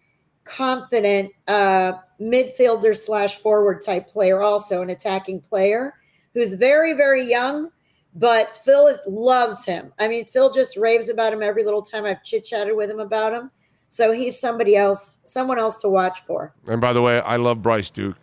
confident 0.45 1.33
uh, 1.49 1.95
midfielder 2.21 2.95
slash 2.95 3.37
forward 3.37 3.83
type 3.83 4.07
player, 4.07 4.43
also 4.43 4.83
an 4.83 4.91
attacking 4.91 5.41
player 5.41 5.95
who's 6.35 6.55
very, 6.55 6.93
very 6.93 7.25
young. 7.25 7.71
But 8.17 8.55
Phil 8.55 8.87
is, 8.87 9.01
loves 9.09 9.65
him. 9.65 9.93
I 9.99 10.07
mean, 10.07 10.25
Phil 10.25 10.53
just 10.53 10.77
raves 10.77 11.09
about 11.09 11.33
him 11.33 11.43
every 11.43 11.65
little 11.65 11.83
time 11.83 12.05
I've 12.05 12.23
chit 12.23 12.45
chatted 12.45 12.77
with 12.77 12.91
him 12.91 13.01
about 13.01 13.33
him. 13.33 13.51
So 13.95 14.11
he's 14.11 14.37
somebody 14.37 14.75
else, 14.75 15.21
someone 15.23 15.57
else 15.57 15.81
to 15.83 15.89
watch 15.89 16.19
for. 16.23 16.53
And 16.67 16.81
by 16.81 16.93
the 16.93 17.01
way, 17.01 17.21
I 17.21 17.37
love 17.37 17.63
Bryce 17.63 17.91
Duke. 17.91 18.17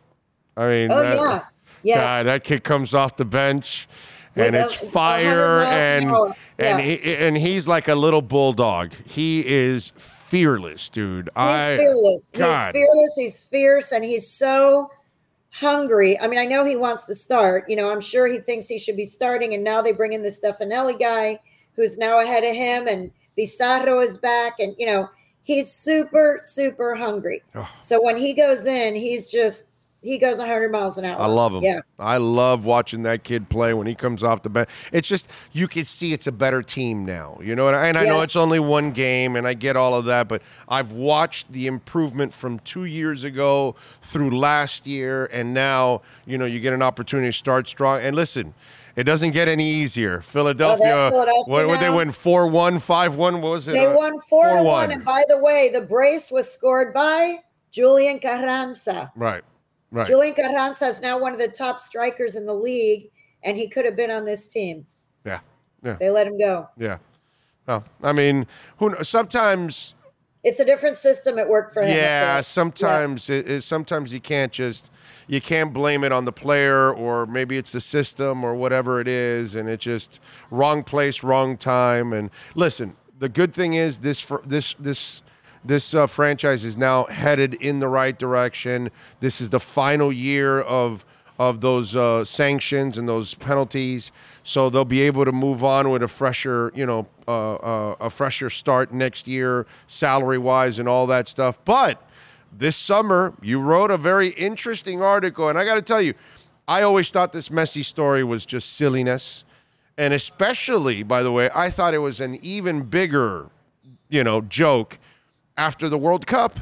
I 0.57 0.67
mean, 0.67 0.91
Oh 0.91 1.01
that, 1.01 1.15
yeah, 1.15 1.41
yeah. 1.81 1.95
God, 1.95 2.25
that 2.25 2.43
kid 2.43 2.65
comes 2.65 2.93
off 2.93 3.15
the 3.15 3.23
bench, 3.23 3.87
and 4.35 4.53
With 4.53 4.65
it's 4.65 4.83
a- 4.83 4.87
fire, 4.87 5.61
and 5.63 6.11
hour. 6.11 6.35
and 6.59 6.79
Yeah. 6.79 6.81
he, 6.81 7.15
and 7.15 7.37
he's 7.37 7.69
like 7.69 7.87
a 7.87 7.95
little 7.95 8.21
bulldog. 8.21 8.91
He 9.05 9.47
is 9.47 9.93
fearless, 9.95 10.89
dude. 10.89 11.27
He's 11.27 11.31
I 11.37 11.77
fearless. 11.77 12.31
God. 12.35 12.75
He's 12.75 12.81
fearless. 12.83 13.15
He's 13.15 13.41
fierce, 13.43 13.93
and 13.93 14.03
he's 14.03 14.27
so 14.29 14.91
hungry. 15.51 16.19
I 16.19 16.27
mean, 16.27 16.39
I 16.39 16.45
know 16.47 16.65
he 16.65 16.75
wants 16.75 17.05
to 17.05 17.15
start. 17.15 17.69
You 17.69 17.77
know, 17.77 17.89
I'm 17.89 18.01
sure 18.01 18.27
he 18.27 18.39
thinks 18.39 18.67
he 18.67 18.77
should 18.77 18.97
be 18.97 19.05
starting, 19.05 19.53
and 19.53 19.63
now 19.63 19.81
they 19.81 19.93
bring 19.93 20.11
in 20.11 20.21
the 20.21 20.27
Stefanelli 20.29 20.99
guy, 20.99 21.39
who's 21.77 21.97
now 21.97 22.19
ahead 22.19 22.43
of 22.43 22.53
him, 22.53 22.87
and 22.89 23.09
Pizarro 23.37 24.01
is 24.01 24.17
back, 24.17 24.59
and 24.59 24.75
you 24.77 24.85
know, 24.85 25.09
he's 25.43 25.71
super, 25.71 26.39
super 26.41 26.95
hungry. 26.95 27.43
Oh. 27.55 27.69
So 27.81 28.01
when 28.01 28.17
he 28.17 28.33
goes 28.33 28.65
in, 28.65 28.95
he's 28.95 29.31
just 29.31 29.70
he 30.01 30.17
goes 30.17 30.39
100 30.39 30.71
miles 30.71 30.97
an 30.97 31.05
hour. 31.05 31.19
I 31.21 31.27
love 31.27 31.53
him. 31.53 31.61
Yeah. 31.63 31.81
I 31.99 32.17
love 32.17 32.65
watching 32.65 33.03
that 33.03 33.23
kid 33.23 33.49
play 33.49 33.73
when 33.73 33.85
he 33.87 33.93
comes 33.93 34.23
off 34.23 34.41
the 34.41 34.49
bench. 34.49 34.67
It's 34.91 35.07
just 35.07 35.29
you 35.51 35.67
can 35.67 35.83
see 35.83 36.11
it's 36.13 36.25
a 36.27 36.31
better 36.31 36.61
team 36.63 37.05
now. 37.05 37.37
You 37.41 37.55
know, 37.55 37.67
and 37.67 37.75
I, 37.75 37.87
and 37.87 37.97
I 37.97 38.05
know 38.05 38.21
it's 38.21 38.35
only 38.35 38.59
one 38.59 38.91
game, 38.91 39.35
and 39.35 39.47
I 39.47 39.53
get 39.53 39.75
all 39.75 39.93
of 39.93 40.05
that, 40.05 40.27
but 40.27 40.41
I've 40.67 40.91
watched 40.91 41.51
the 41.51 41.67
improvement 41.67 42.33
from 42.33 42.59
two 42.59 42.85
years 42.85 43.23
ago 43.23 43.75
through 44.01 44.37
last 44.37 44.87
year, 44.87 45.27
and 45.31 45.53
now 45.53 46.01
you 46.25 46.37
know 46.37 46.45
you 46.45 46.59
get 46.59 46.73
an 46.73 46.81
opportunity 46.81 47.29
to 47.29 47.37
start 47.37 47.67
strong. 47.69 48.01
And 48.01 48.15
listen. 48.15 48.53
It 48.93 49.05
doesn't 49.05 49.31
get 49.31 49.47
any 49.47 49.71
easier. 49.71 50.19
Philadelphia, 50.19 51.09
Philadelphia 51.13 51.65
what 51.65 51.79
they 51.79 51.89
win? 51.89 52.11
4 52.11 52.47
1, 52.47 52.77
5 52.79 53.15
1? 53.15 53.41
What 53.41 53.49
was 53.49 53.67
it? 53.69 53.71
They 53.71 53.85
Uh, 53.85 53.95
won 53.95 54.19
four 54.19 54.43
to 54.49 54.55
4-1. 54.55 54.63
one. 54.65 54.91
And 54.91 55.05
by 55.05 55.23
the 55.29 55.37
way, 55.37 55.69
the 55.69 55.79
brace 55.79 56.29
was 56.29 56.51
scored 56.51 56.93
by 56.93 57.37
Julian 57.71 58.19
Carranza. 58.19 59.09
Right, 59.15 59.43
right. 59.91 60.07
Julian 60.07 60.33
Carranza 60.33 60.85
is 60.87 61.01
now 61.01 61.19
one 61.19 61.33
of 61.33 61.39
the 61.39 61.47
top 61.47 61.79
strikers 61.79 62.35
in 62.35 62.45
the 62.45 62.53
league, 62.55 63.11
and 63.43 63.57
he 63.57 63.67
could 63.69 63.85
have 63.85 63.95
been 63.95 64.11
on 64.11 64.25
this 64.25 64.47
team. 64.47 64.85
yeah, 65.25 65.39
yeah, 65.83 65.97
They 65.99 66.09
let 66.09 66.27
him 66.27 66.37
go. 66.37 66.69
yeah. 66.77 66.97
Well, 67.67 67.83
I 68.01 68.11
mean, 68.11 68.47
who 68.77 68.89
knows? 68.89 69.07
Sometimes 69.07 69.93
It's 70.43 70.59
a 70.59 70.65
different 70.65 70.95
system. 70.97 71.37
It 71.37 71.47
worked 71.47 71.71
for 71.73 71.83
him. 71.83 71.95
Yeah, 71.95 72.41
sometimes 72.41 73.29
it, 73.29 73.47
it, 73.47 73.61
sometimes 73.63 74.11
you 74.11 74.19
can't 74.19 74.51
just 74.51 74.89
you 75.27 75.39
can't 75.39 75.71
blame 75.71 76.03
it 76.03 76.11
on 76.11 76.25
the 76.25 76.31
player 76.31 76.91
or 76.91 77.27
maybe 77.27 77.57
it's 77.57 77.71
the 77.71 77.79
system 77.79 78.43
or 78.43 78.55
whatever 78.55 78.99
it 78.99 79.07
is, 79.07 79.53
and 79.55 79.69
it's 79.69 79.83
just 79.83 80.19
wrong 80.49 80.83
place, 80.83 81.23
wrong 81.23 81.55
time. 81.57 82.11
And 82.13 82.31
listen, 82.55 82.95
the 83.19 83.29
good 83.29 83.53
thing 83.53 83.75
is 83.75 83.99
this 83.99 84.19
for 84.19 84.41
this 84.43 84.73
this 84.79 85.21
this 85.63 85.93
uh, 85.93 86.07
franchise 86.07 86.63
is 86.65 86.77
now 86.77 87.05
headed 87.05 87.53
in 87.55 87.79
the 87.79 87.87
right 87.87 88.17
direction. 88.17 88.89
This 89.19 89.39
is 89.41 89.49
the 89.49 89.59
final 89.59 90.11
year 90.11 90.61
of 90.61 91.05
of 91.39 91.61
those 91.61 91.95
uh, 91.95 92.23
sanctions 92.23 92.99
and 92.99 93.09
those 93.09 93.33
penalties, 93.33 94.11
so 94.43 94.69
they'll 94.69 94.85
be 94.85 95.01
able 95.01 95.25
to 95.25 95.31
move 95.31 95.63
on 95.63 95.89
with 95.89 96.03
a 96.03 96.07
fresher, 96.07 96.71
you 96.75 96.85
know, 96.85 97.07
uh, 97.27 97.55
uh, 97.55 97.95
a 97.99 98.11
fresher 98.11 98.47
start 98.47 98.93
next 98.93 99.27
year, 99.27 99.65
salary 99.87 100.37
wise, 100.37 100.77
and 100.77 100.87
all 100.87 101.07
that 101.07 101.27
stuff. 101.27 101.57
But 101.65 101.99
this 102.55 102.77
summer, 102.77 103.33
you 103.41 103.59
wrote 103.59 103.89
a 103.89 103.97
very 103.97 104.29
interesting 104.29 105.01
article, 105.01 105.49
and 105.49 105.57
I 105.57 105.65
got 105.65 105.75
to 105.75 105.81
tell 105.81 106.01
you, 106.01 106.13
I 106.67 106.83
always 106.83 107.09
thought 107.09 107.33
this 107.33 107.49
Messi 107.49 107.83
story 107.83 108.23
was 108.23 108.45
just 108.45 108.73
silliness, 108.73 109.43
and 109.97 110.13
especially, 110.13 111.01
by 111.01 111.23
the 111.23 111.31
way, 111.31 111.49
I 111.55 111.71
thought 111.71 111.95
it 111.95 111.99
was 111.99 112.19
an 112.19 112.37
even 112.43 112.83
bigger, 112.83 113.49
you 114.09 114.23
know, 114.23 114.41
joke 114.41 114.99
after 115.57 115.89
the 115.89 115.97
World 115.97 116.27
Cup 116.27 116.59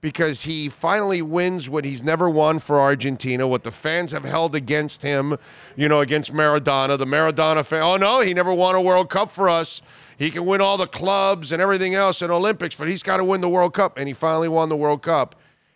because 0.00 0.42
he 0.42 0.68
finally 0.68 1.20
wins 1.20 1.68
what 1.68 1.84
he's 1.84 2.02
never 2.04 2.30
won 2.30 2.58
for 2.60 2.78
Argentina, 2.80 3.48
what 3.48 3.64
the 3.64 3.70
fans 3.72 4.12
have 4.12 4.24
held 4.24 4.54
against 4.54 5.02
him, 5.02 5.36
you 5.74 5.88
know, 5.88 6.00
against 6.00 6.32
Maradona. 6.32 6.96
The 6.96 7.04
Maradona 7.04 7.64
fan, 7.64 7.82
oh 7.82 7.96
no, 7.96 8.20
he 8.20 8.32
never 8.32 8.54
won 8.54 8.76
a 8.76 8.80
World 8.80 9.10
Cup 9.10 9.30
for 9.30 9.48
us. 9.48 9.82
He 10.16 10.30
can 10.30 10.46
win 10.46 10.60
all 10.60 10.76
the 10.76 10.86
clubs 10.86 11.50
and 11.50 11.60
everything 11.60 11.94
else 11.94 12.22
in 12.22 12.30
Olympics, 12.30 12.74
but 12.74 12.88
he's 12.88 13.02
got 13.02 13.16
to 13.16 13.24
win 13.24 13.40
the 13.40 13.48
World 13.48 13.74
Cup. 13.74 13.98
And 13.98 14.06
he 14.06 14.14
finally 14.14 14.48
won 14.48 14.68
the 14.68 14.76
World 14.76 15.02
Cup. 15.02 15.34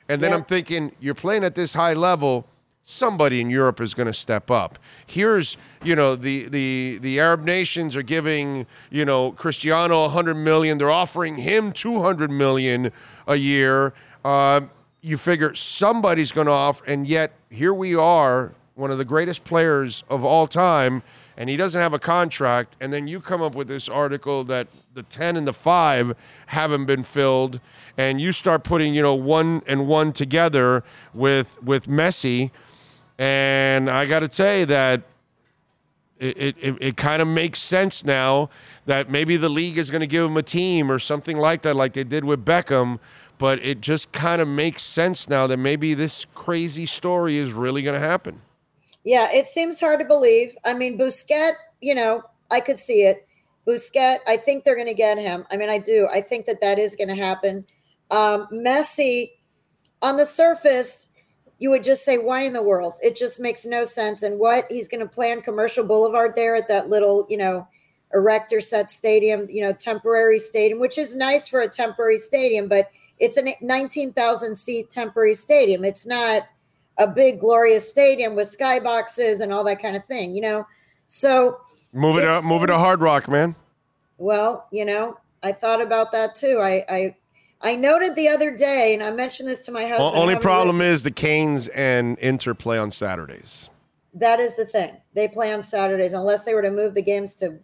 And 0.08 0.22
then 0.22 0.30
Yeah. 0.30 0.36
I'm 0.36 0.44
thinking, 0.44 0.92
you're 1.00 1.14
playing 1.14 1.42
at 1.44 1.54
this 1.54 1.74
high 1.74 1.94
level. 1.94 2.46
Somebody 2.84 3.40
in 3.40 3.48
Europe 3.48 3.80
is 3.80 3.94
going 3.94 4.08
to 4.08 4.14
step 4.14 4.50
up. 4.50 4.78
Here's, 5.06 5.56
you 5.84 5.94
know, 5.94 6.16
the 6.16 6.48
the 6.48 6.98
the 7.00 7.20
Arab 7.20 7.44
nations 7.44 7.94
are 7.94 8.02
giving, 8.02 8.66
you 8.90 9.04
know, 9.04 9.32
Cristiano 9.32 10.02
100 10.02 10.34
million. 10.34 10.78
They're 10.78 10.90
offering 10.90 11.36
him 11.36 11.72
200 11.72 12.30
million 12.30 12.90
a 13.28 13.36
year. 13.36 13.94
Uh, 14.24 14.62
you 15.00 15.16
figure 15.16 15.54
somebody's 15.54 16.32
going 16.32 16.46
to 16.48 16.52
offer, 16.52 16.84
and 16.84 17.06
yet 17.06 17.32
here 17.50 17.74
we 17.74 17.94
are, 17.94 18.52
one 18.74 18.90
of 18.90 18.98
the 18.98 19.04
greatest 19.04 19.44
players 19.44 20.02
of 20.08 20.24
all 20.24 20.46
time, 20.46 21.02
and 21.36 21.48
he 21.48 21.56
doesn't 21.56 21.80
have 21.80 21.92
a 21.92 21.98
contract. 21.98 22.76
And 22.80 22.92
then 22.92 23.06
you 23.06 23.20
come 23.20 23.42
up 23.42 23.54
with 23.54 23.68
this 23.68 23.88
article 23.88 24.44
that 24.44 24.68
the 24.94 25.02
10 25.02 25.36
and 25.36 25.46
the 25.46 25.52
5 25.52 26.14
haven't 26.46 26.86
been 26.86 27.02
filled, 27.02 27.60
and 27.96 28.20
you 28.20 28.32
start 28.32 28.64
putting, 28.64 28.94
you 28.94 29.02
know, 29.02 29.14
one 29.14 29.62
and 29.66 29.86
one 29.86 30.12
together 30.12 30.82
with 31.14 31.62
with 31.62 31.86
Messi, 31.86 32.50
and 33.18 33.88
I 33.88 34.06
got 34.06 34.20
to 34.20 34.32
say 34.32 34.64
that 34.64 35.02
it, 36.18 36.56
it, 36.60 36.76
it, 36.80 36.96
kind 36.96 37.20
of 37.20 37.26
makes 37.26 37.58
sense 37.58 38.04
now 38.04 38.48
that 38.86 39.10
maybe 39.10 39.36
the 39.36 39.48
league 39.48 39.76
is 39.76 39.90
going 39.90 40.00
to 40.00 40.06
give 40.06 40.24
him 40.24 40.36
a 40.36 40.42
team 40.42 40.90
or 40.90 41.00
something 41.00 41.36
like 41.36 41.62
that, 41.62 41.74
like 41.74 41.94
they 41.94 42.04
did 42.04 42.24
with 42.24 42.44
Beckham. 42.44 43.00
But 43.38 43.58
it 43.58 43.80
just 43.80 44.12
kind 44.12 44.40
of 44.40 44.46
makes 44.46 44.84
sense 44.84 45.28
now 45.28 45.48
that 45.48 45.56
maybe 45.56 45.94
this 45.94 46.26
crazy 46.32 46.86
story 46.86 47.38
is 47.38 47.52
really 47.52 47.82
going 47.82 48.00
to 48.00 48.06
happen. 48.06 48.40
Yeah, 49.04 49.32
it 49.32 49.48
seems 49.48 49.80
hard 49.80 49.98
to 49.98 50.04
believe. 50.04 50.54
I 50.64 50.74
mean, 50.74 50.96
Busquet, 50.96 51.54
you 51.80 51.94
know, 51.94 52.22
I 52.52 52.60
could 52.60 52.78
see 52.78 53.02
it. 53.02 53.26
Busquet, 53.66 54.18
I 54.28 54.36
think 54.36 54.62
they're 54.62 54.76
going 54.76 54.86
to 54.86 54.94
get 54.94 55.18
him. 55.18 55.44
I 55.50 55.56
mean, 55.56 55.70
I 55.70 55.78
do. 55.78 56.06
I 56.12 56.20
think 56.20 56.46
that 56.46 56.60
that 56.60 56.78
is 56.78 56.94
going 56.94 57.08
to 57.08 57.16
happen. 57.16 57.64
Um, 58.12 58.46
Messi, 58.52 59.32
on 60.02 60.16
the 60.16 60.26
surface, 60.26 61.11
you 61.62 61.70
would 61.70 61.84
just 61.84 62.04
say, 62.04 62.18
why 62.18 62.40
in 62.40 62.52
the 62.52 62.60
world? 62.60 62.94
It 63.00 63.14
just 63.14 63.38
makes 63.38 63.64
no 63.64 63.84
sense. 63.84 64.24
And 64.24 64.40
what 64.40 64.64
he's 64.68 64.88
going 64.88 64.98
to 64.98 65.06
plan 65.06 65.42
Commercial 65.42 65.86
Boulevard 65.86 66.32
there 66.34 66.56
at 66.56 66.66
that 66.66 66.90
little, 66.90 67.24
you 67.30 67.36
know, 67.36 67.68
erector 68.12 68.60
set 68.60 68.90
stadium, 68.90 69.46
you 69.48 69.62
know, 69.62 69.72
temporary 69.72 70.40
stadium, 70.40 70.80
which 70.80 70.98
is 70.98 71.14
nice 71.14 71.46
for 71.46 71.60
a 71.60 71.68
temporary 71.68 72.18
stadium, 72.18 72.66
but 72.66 72.90
it's 73.20 73.36
a 73.36 73.54
19,000 73.60 74.56
seat 74.56 74.90
temporary 74.90 75.34
stadium. 75.34 75.84
It's 75.84 76.04
not 76.04 76.48
a 76.98 77.06
big 77.06 77.38
glorious 77.38 77.88
stadium 77.88 78.34
with 78.34 78.48
skyboxes 78.48 79.40
and 79.40 79.52
all 79.52 79.62
that 79.62 79.80
kind 79.80 79.94
of 79.94 80.04
thing, 80.06 80.34
you 80.34 80.42
know. 80.42 80.66
So 81.06 81.60
move 81.92 82.18
it 82.18 82.26
up, 82.26 82.44
move 82.44 82.64
it 82.64 82.66
to 82.66 82.76
Hard 82.76 83.00
Rock, 83.00 83.28
man. 83.28 83.54
Well, 84.18 84.66
you 84.72 84.84
know, 84.84 85.16
I 85.44 85.52
thought 85.52 85.80
about 85.80 86.10
that 86.10 86.34
too. 86.34 86.58
I 86.60 86.84
I 86.88 87.16
I 87.62 87.76
noted 87.76 88.16
the 88.16 88.28
other 88.28 88.50
day, 88.50 88.92
and 88.92 89.02
I 89.02 89.10
mentioned 89.12 89.48
this 89.48 89.62
to 89.62 89.72
my 89.72 89.82
husband. 89.82 90.00
Well, 90.00 90.16
only 90.16 90.36
problem 90.36 90.80
is 90.80 91.04
the 91.04 91.12
Canes 91.12 91.68
and 91.68 92.18
Inter 92.18 92.54
play 92.54 92.76
on 92.76 92.90
Saturdays. 92.90 93.70
That 94.14 94.40
is 94.40 94.56
the 94.56 94.66
thing. 94.66 94.96
They 95.14 95.28
play 95.28 95.52
on 95.52 95.62
Saturdays 95.62 96.12
unless 96.12 96.44
they 96.44 96.54
were 96.54 96.62
to 96.62 96.70
move 96.70 96.94
the 96.94 97.02
games 97.02 97.36
to, 97.36 97.58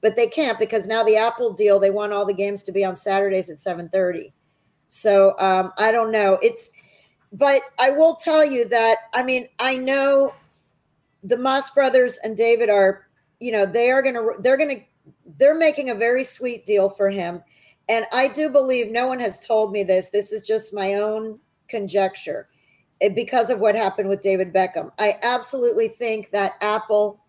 but 0.00 0.16
they 0.16 0.26
can't 0.26 0.58
because 0.58 0.86
now 0.86 1.04
the 1.04 1.16
Apple 1.16 1.52
deal. 1.52 1.78
They 1.78 1.90
want 1.90 2.12
all 2.12 2.26
the 2.26 2.34
games 2.34 2.62
to 2.64 2.72
be 2.72 2.84
on 2.84 2.96
Saturdays 2.96 3.48
at 3.48 3.58
seven 3.58 3.88
thirty. 3.88 4.32
So 4.88 5.34
um, 5.38 5.72
I 5.78 5.92
don't 5.92 6.10
know. 6.10 6.38
It's, 6.42 6.70
but 7.32 7.62
I 7.78 7.90
will 7.90 8.16
tell 8.16 8.44
you 8.44 8.68
that 8.68 8.96
I 9.14 9.22
mean 9.22 9.46
I 9.60 9.76
know 9.76 10.34
the 11.22 11.36
Mas 11.36 11.70
brothers 11.70 12.18
and 12.22 12.36
David 12.36 12.70
are, 12.70 13.06
you 13.40 13.52
know, 13.52 13.66
they 13.66 13.90
are 13.90 14.02
gonna 14.02 14.26
they're 14.40 14.56
gonna 14.56 14.80
they're 15.38 15.56
making 15.58 15.90
a 15.90 15.94
very 15.94 16.24
sweet 16.24 16.66
deal 16.66 16.90
for 16.90 17.08
him 17.08 17.42
and 17.88 18.04
I 18.12 18.28
do 18.28 18.48
believe 18.48 18.90
no 18.90 19.06
one 19.06 19.20
has 19.20 19.44
told 19.44 19.72
me 19.72 19.82
this. 19.82 20.10
This 20.10 20.32
is 20.32 20.46
just 20.46 20.74
my 20.74 20.94
own 20.94 21.38
conjecture 21.68 22.48
eh, 23.00 23.08
because 23.08 23.50
of 23.50 23.60
what 23.60 23.74
happened 23.74 24.08
with 24.08 24.20
David 24.20 24.52
Beckham. 24.52 24.90
I 24.98 25.18
absolutely 25.22 25.88
think 25.88 26.30
that 26.30 26.54
Apple 26.60 27.20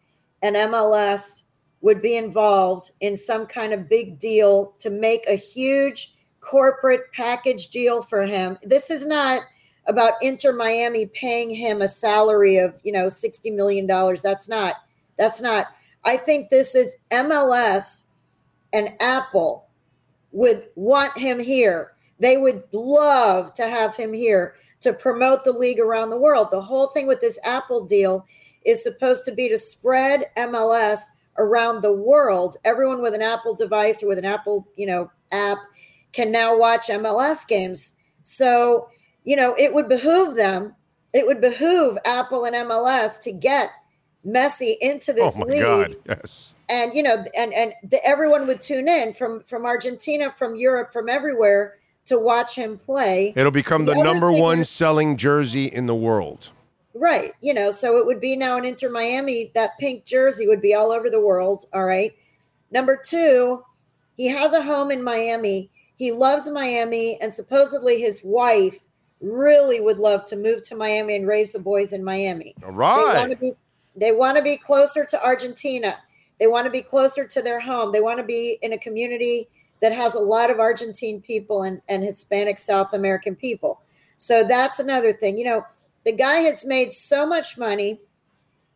and 0.42 0.56
MLS 0.56 1.46
would 1.82 2.02
be 2.02 2.18
involved 2.18 2.92
in 3.00 3.16
some 3.16 3.46
kind 3.46 3.74
of 3.74 3.88
big 3.88 4.20
deal 4.20 4.74
to 4.80 4.90
make 4.90 5.24
a 5.28 5.36
huge 5.36 6.14
corporate 6.42 7.12
package 7.14 7.70
deal 7.70 8.02
for 8.02 8.24
him. 8.24 8.58
This 8.64 8.90
is 8.92 9.06
not 9.06 9.42
about 9.86 10.22
Inter 10.22 10.52
Miami 10.52 11.06
paying 11.08 11.50
him 11.50 11.82
a 11.82 11.88
salary 11.88 12.58
of, 12.58 12.80
you 12.84 12.92
know, 12.92 13.08
60 13.08 13.50
million 13.52 13.88
dollars. 13.88 14.22
That's 14.22 14.50
not 14.50 14.76
that's 15.18 15.42
not 15.42 15.68
I 16.04 16.18
think 16.18 16.50
this 16.50 16.76
is 16.76 17.04
MLS 17.12 18.10
and 18.74 18.94
Apple 19.02 19.69
would 20.32 20.66
want 20.76 21.18
him 21.18 21.40
here. 21.40 21.94
They 22.20 22.38
would 22.38 22.64
love 22.72 23.54
to 23.56 23.68
have 23.68 23.96
him 23.96 24.14
here 24.14 24.56
to 24.82 24.94
promote 24.94 25.44
the 25.44 25.52
league 25.52 25.80
around 25.80 26.10
the 26.10 26.20
world. 26.20 26.50
The 26.52 26.62
whole 26.62 26.88
thing 26.88 27.08
with 27.08 27.22
this 27.22 27.40
Apple 27.46 27.86
deal 27.86 28.26
is 28.66 28.84
supposed 28.84 29.26
to 29.26 29.32
be 29.32 29.50
to 29.50 29.58
spread 29.58 30.30
MLS 30.38 31.02
around 31.38 31.82
the 31.82 31.94
world. 31.94 32.58
Everyone 32.66 33.02
with 33.02 33.14
an 33.14 33.22
Apple 33.22 33.56
device 33.56 34.04
or 34.04 34.10
with 34.10 34.18
an 34.18 34.26
Apple, 34.26 34.68
you 34.76 34.86
know, 34.86 35.10
app 35.32 35.58
can 36.12 36.32
now 36.32 36.58
watch 36.58 36.88
MLS 36.88 37.48
games. 37.48 37.98
So, 38.24 38.90
you 39.24 39.36
know, 39.36 39.56
it 39.58 39.74
would 39.74 39.88
behoove 39.88 40.36
them, 40.36 40.76
it 41.14 41.26
would 41.26 41.42
behoove 41.42 41.98
Apple 42.06 42.46
and 42.46 42.56
MLS 42.56 43.22
to 43.24 43.32
get 43.32 43.72
Messi 44.26 44.76
into 44.82 45.14
this 45.14 45.38
oh 45.38 45.46
league. 45.46 45.62
God, 45.62 45.96
yes 46.06 46.54
and 46.70 46.94
you 46.94 47.04
know 47.04 47.26
and 47.36 47.54
and 47.54 47.74
the, 47.84 48.04
everyone 48.06 48.48
would 48.48 48.62
tune 48.62 48.88
in 48.88 49.14
from 49.14 49.44
from 49.44 49.66
argentina 49.66 50.32
from 50.32 50.56
europe 50.56 50.94
from 50.94 51.10
everywhere 51.10 51.76
to 52.06 52.18
watch 52.18 52.56
him 52.56 52.76
play. 52.76 53.34
It'll 53.36 53.52
become 53.52 53.86
the, 53.86 53.94
the 53.94 54.04
number 54.04 54.32
one 54.32 54.62
is, 54.62 54.70
selling 54.70 55.16
jersey 55.16 55.66
in 55.66 55.86
the 55.86 55.96
world. 55.96 56.50
Right 56.94 57.34
you 57.42 57.54
know 57.54 57.72
so 57.72 57.98
it 57.98 58.06
would 58.06 58.22
be 58.22 58.36
now 58.36 58.58
an 58.58 58.66
inter 58.66 58.90
miami 58.90 59.52
that 59.56 59.78
pink 59.80 60.06
jersey 60.06 60.48
would 60.48 60.62
be 60.62 60.74
all 60.74 60.92
over 60.92 61.10
the 61.10 61.22
world 61.22 61.66
all 61.74 61.86
right? 61.86 62.14
Number 62.72 62.96
two 62.96 63.64
he 64.16 64.28
has 64.28 64.54
a 64.54 64.62
home 64.62 64.92
in 64.92 65.04
miami. 65.04 65.70
He 65.96 66.12
loves 66.12 66.50
miami 66.50 67.20
and 67.22 67.34
supposedly 67.34 68.00
his 68.00 68.22
wife 68.24 68.86
really 69.22 69.82
would 69.82 69.98
love 69.98 70.26
to 70.26 70.36
move 70.36 70.64
to 70.64 70.76
miami 70.76 71.16
and 71.16 71.28
raise 71.28 71.52
the 71.52 71.60
boys 71.60 71.94
in 71.94 72.04
miami. 72.04 72.56
All 72.64 72.72
right. 72.72 73.14
They 73.14 73.20
want 73.20 73.32
to 73.32 73.38
be 73.38 73.54
they 73.96 74.12
want 74.12 74.38
to 74.38 74.44
be 74.44 74.58
closer 74.58 75.06
to 75.06 75.26
argentina 75.26 75.98
they 76.40 76.48
want 76.48 76.66
to 76.66 76.72
be 76.72 76.82
closer 76.82 77.28
to 77.28 77.42
their 77.42 77.60
home. 77.60 77.92
They 77.92 78.02
want 78.02 78.20
to 78.20 78.24
be 78.24 78.58
in 78.62 78.74
a 78.74 78.78
community 78.78 79.50
that 79.82 79.92
has 79.92 80.16
a 80.16 80.20
lot 80.20 80.50
of 80.50 80.60
Argentine 80.60 81.22
people 81.22 81.64
and, 81.64 81.82
and 81.88 82.04
Hispanic 82.04 82.60
South 82.60 82.94
American 82.94 83.36
people. 83.36 83.82
So 84.18 84.44
that's 84.44 84.80
another 84.80 85.14
thing. 85.14 85.38
You 85.38 85.46
know, 85.46 85.66
the 86.06 86.12
guy 86.12 86.38
has 86.40 86.66
made 86.66 86.92
so 86.92 87.26
much 87.26 87.58
money. 87.58 88.02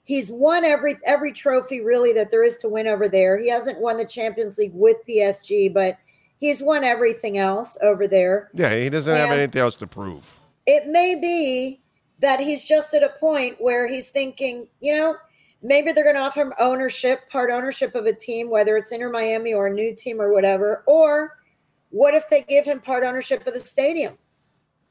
He's 0.06 0.30
won 0.30 0.66
every 0.66 0.98
every 1.06 1.32
trophy 1.32 1.82
really 1.82 2.14
that 2.14 2.30
there 2.32 2.44
is 2.44 2.58
to 2.58 2.70
win 2.70 2.88
over 2.88 3.08
there. 3.08 3.38
He 3.38 3.50
hasn't 3.50 3.80
won 3.80 3.98
the 3.98 4.06
Champions 4.06 4.58
League 4.58 4.74
with 4.74 4.98
PSG, 5.08 5.74
but 5.74 5.98
he's 6.40 6.62
won 6.62 6.84
everything 6.84 7.38
else 7.38 7.78
over 7.82 8.08
there. 8.08 8.50
Yeah, 8.54 8.76
he 8.76 8.90
doesn't 8.90 9.14
and 9.14 9.22
have 9.22 9.32
anything 9.32 9.62
else 9.62 9.78
to 9.78 9.88
prove. 9.88 10.38
It 10.66 10.88
may 10.88 11.16
be 11.16 11.82
that 12.20 12.40
he's 12.40 12.66
just 12.66 12.94
at 12.94 13.04
a 13.04 13.10
point 13.20 13.58
where 13.60 13.88
he's 13.88 14.10
thinking, 14.10 14.68
you 14.82 14.94
know, 14.94 15.16
maybe 15.64 15.92
they're 15.92 16.04
going 16.04 16.16
to 16.16 16.22
offer 16.22 16.42
him 16.42 16.54
ownership, 16.60 17.30
part 17.30 17.50
ownership 17.50 17.96
of 17.96 18.06
a 18.06 18.14
team, 18.14 18.50
whether 18.50 18.78
it's 18.78 18.92
Inter 18.92 19.10
Miami 19.10 19.54
or 19.54 19.68
a 19.68 19.74
new 19.74 19.96
team 19.96 20.22
or 20.22 20.32
whatever. 20.32 20.84
Or 20.86 21.38
what 21.90 22.14
if 22.14 22.30
they 22.30 22.42
give 22.42 22.66
him 22.66 22.82
part 22.82 23.04
ownership 23.04 23.48
of 23.48 23.54
the 23.54 23.60
stadium? 23.60 24.18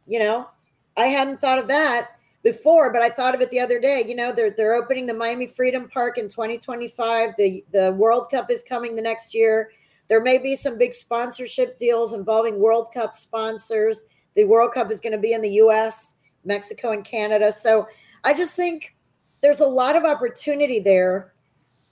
You 0.06 0.18
know, 0.18 0.48
I 0.96 1.06
hadn't 1.06 1.40
thought 1.40 1.58
of 1.58 1.68
that 1.68 2.08
before, 2.42 2.92
but 2.92 3.02
I 3.02 3.10
thought 3.10 3.34
of 3.34 3.40
it 3.40 3.50
the 3.50 3.60
other 3.60 3.78
day. 3.78 4.02
You 4.06 4.16
know, 4.16 4.32
they're 4.32 4.50
they're 4.50 4.74
opening 4.74 5.06
the 5.06 5.14
Miami 5.14 5.46
Freedom 5.46 5.88
Park 5.88 6.18
in 6.18 6.28
2025. 6.28 7.34
The 7.38 7.64
the 7.72 7.92
World 7.92 8.28
Cup 8.30 8.50
is 8.50 8.64
coming 8.68 8.96
the 8.96 9.02
next 9.02 9.34
year. 9.34 9.70
There 10.08 10.20
may 10.20 10.38
be 10.38 10.56
some 10.56 10.78
big 10.78 10.92
sponsorship 10.92 11.78
deals 11.78 12.12
involving 12.14 12.58
World 12.58 12.88
Cup 12.92 13.14
sponsors. 13.14 14.06
The 14.34 14.44
World 14.44 14.72
Cup 14.72 14.90
is 14.90 15.00
going 15.00 15.12
to 15.12 15.18
be 15.18 15.32
in 15.32 15.42
the 15.42 15.50
US, 15.50 16.18
Mexico, 16.44 16.90
and 16.90 17.04
Canada. 17.04 17.52
So 17.52 17.86
I 18.24 18.34
just 18.34 18.56
think 18.56 18.94
there's 19.42 19.60
a 19.60 19.66
lot 19.66 19.96
of 19.96 20.04
opportunity 20.04 20.78
there 20.78 21.32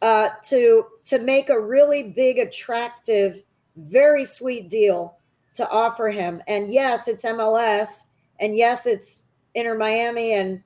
uh, 0.03 0.31
to 0.45 0.87
to 1.05 1.19
make 1.19 1.51
a 1.51 1.61
really 1.61 2.05
big, 2.05 2.39
attractive, 2.39 3.43
very 3.77 4.25
sweet 4.25 4.71
deal 4.71 5.19
to 5.55 5.69
offer 5.69 6.09
him. 6.09 6.41
And 6.49 6.73
yes, 6.73 7.09
it's 7.09 7.25
MLS, 7.25 8.09
and 8.39 8.57
yes, 8.57 8.87
it's 8.87 9.25
Inter 9.55 9.77
Miami 9.77 10.33
and 10.33 10.63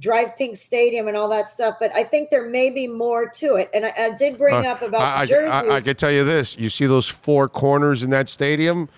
Drive 0.00 0.36
Pink 0.36 0.56
Stadium 0.56 1.06
and 1.06 1.16
all 1.16 1.28
that 1.28 1.48
stuff. 1.48 1.76
But 1.78 1.94
I 1.94 2.02
think 2.02 2.30
there 2.30 2.48
may 2.48 2.70
be 2.70 2.88
more 2.88 3.28
to 3.28 3.54
it. 3.54 3.70
And 3.72 3.86
I, 3.86 3.92
I 3.96 4.10
did 4.10 4.38
bring 4.38 4.66
uh, 4.66 4.70
up 4.70 4.82
about 4.82 5.02
I, 5.02 5.20
the 5.22 5.28
jerseys. 5.28 5.52
I, 5.52 5.74
I, 5.74 5.76
I 5.76 5.80
can 5.80 5.94
tell 5.94 6.10
you 6.10 6.24
this: 6.24 6.56
you 6.58 6.70
see 6.70 6.86
those 6.86 7.06
four 7.06 7.48
corners 7.48 8.02
in 8.02 8.10
that 8.10 8.28
stadium. 8.28 8.88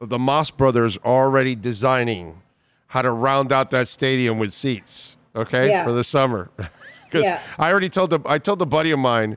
The 0.00 0.18
Mas 0.18 0.50
brothers 0.50 0.96
are 0.98 1.26
already 1.26 1.54
designing 1.54 2.40
how 2.86 3.02
to 3.02 3.10
round 3.10 3.52
out 3.52 3.70
that 3.70 3.86
stadium 3.86 4.38
with 4.38 4.52
seats 4.52 5.16
okay, 5.34 5.68
yeah. 5.68 5.84
for 5.84 5.92
the 5.92 6.04
summer. 6.04 6.50
Because 7.10 7.24
yeah. 7.24 7.40
I 7.58 7.72
already 7.72 7.88
told 7.88 8.10
the 8.10 8.20
I 8.24 8.38
told 8.38 8.62
a 8.62 8.66
buddy 8.66 8.92
of 8.92 9.00
mine 9.00 9.36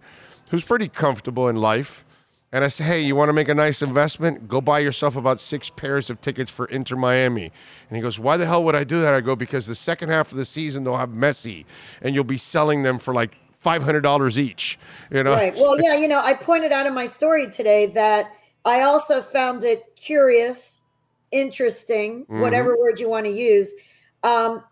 who's 0.51 0.63
pretty 0.63 0.88
comfortable 0.88 1.47
in 1.47 1.56
life, 1.56 2.06
and 2.51 2.63
I 2.63 2.67
said, 2.67 2.86
hey, 2.86 3.01
you 3.01 3.15
want 3.15 3.29
to 3.29 3.34
make 3.34 3.49
a 3.49 3.56
nice 3.56 3.82
investment? 3.82 4.47
Go 4.47 4.62
buy 4.62 4.77
yourself 4.77 5.15
about 5.15 5.39
six 5.39 5.71
pairs 5.71 6.12
of 6.12 6.21
tickets 6.21 6.51
for 6.51 6.67
Inter 6.67 6.95
Miami. 6.95 7.51
And 7.89 7.95
he 7.95 8.01
goes, 8.01 8.19
why 8.19 8.38
the 8.38 8.45
hell 8.45 8.63
would 8.63 8.75
I 8.75 8.84
do 8.84 9.01
that? 9.01 9.12
I 9.12 9.21
go 9.21 9.36
because 9.36 9.65
the 9.65 9.73
second 9.73 10.10
half 10.10 10.32
of 10.32 10.38
the 10.38 10.45
season 10.45 10.84
they'll 10.84 10.97
have 10.97 11.10
Messi, 11.10 11.65
and 11.99 12.13
you'll 12.13 12.23
be 12.23 12.38
selling 12.38 12.84
them 12.84 12.99
for 12.99 13.12
like 13.12 13.39
five 13.58 13.82
hundred 13.82 14.01
dollars 14.01 14.38
each. 14.38 14.77
You 15.10 15.23
know, 15.23 15.32
right? 15.32 15.56
Well, 15.56 15.82
yeah, 15.82 15.95
you 15.95 16.08
know, 16.08 16.19
I 16.19 16.36
pointed 16.36 16.71
out 16.71 16.86
in 16.86 16.93
my 16.93 17.08
story 17.08 17.49
today 17.49 17.88
that 17.88 18.32
I 18.65 18.82
also 18.82 19.19
found 19.19 19.63
it 19.63 19.95
curious, 19.95 20.84
interesting, 21.32 22.25
mm-hmm. 22.25 22.39
whatever 22.39 22.77
word 22.77 22.99
you 22.99 23.10
want 23.10 23.25
to 23.25 23.32
use. 23.32 23.73
Um, 24.21 24.63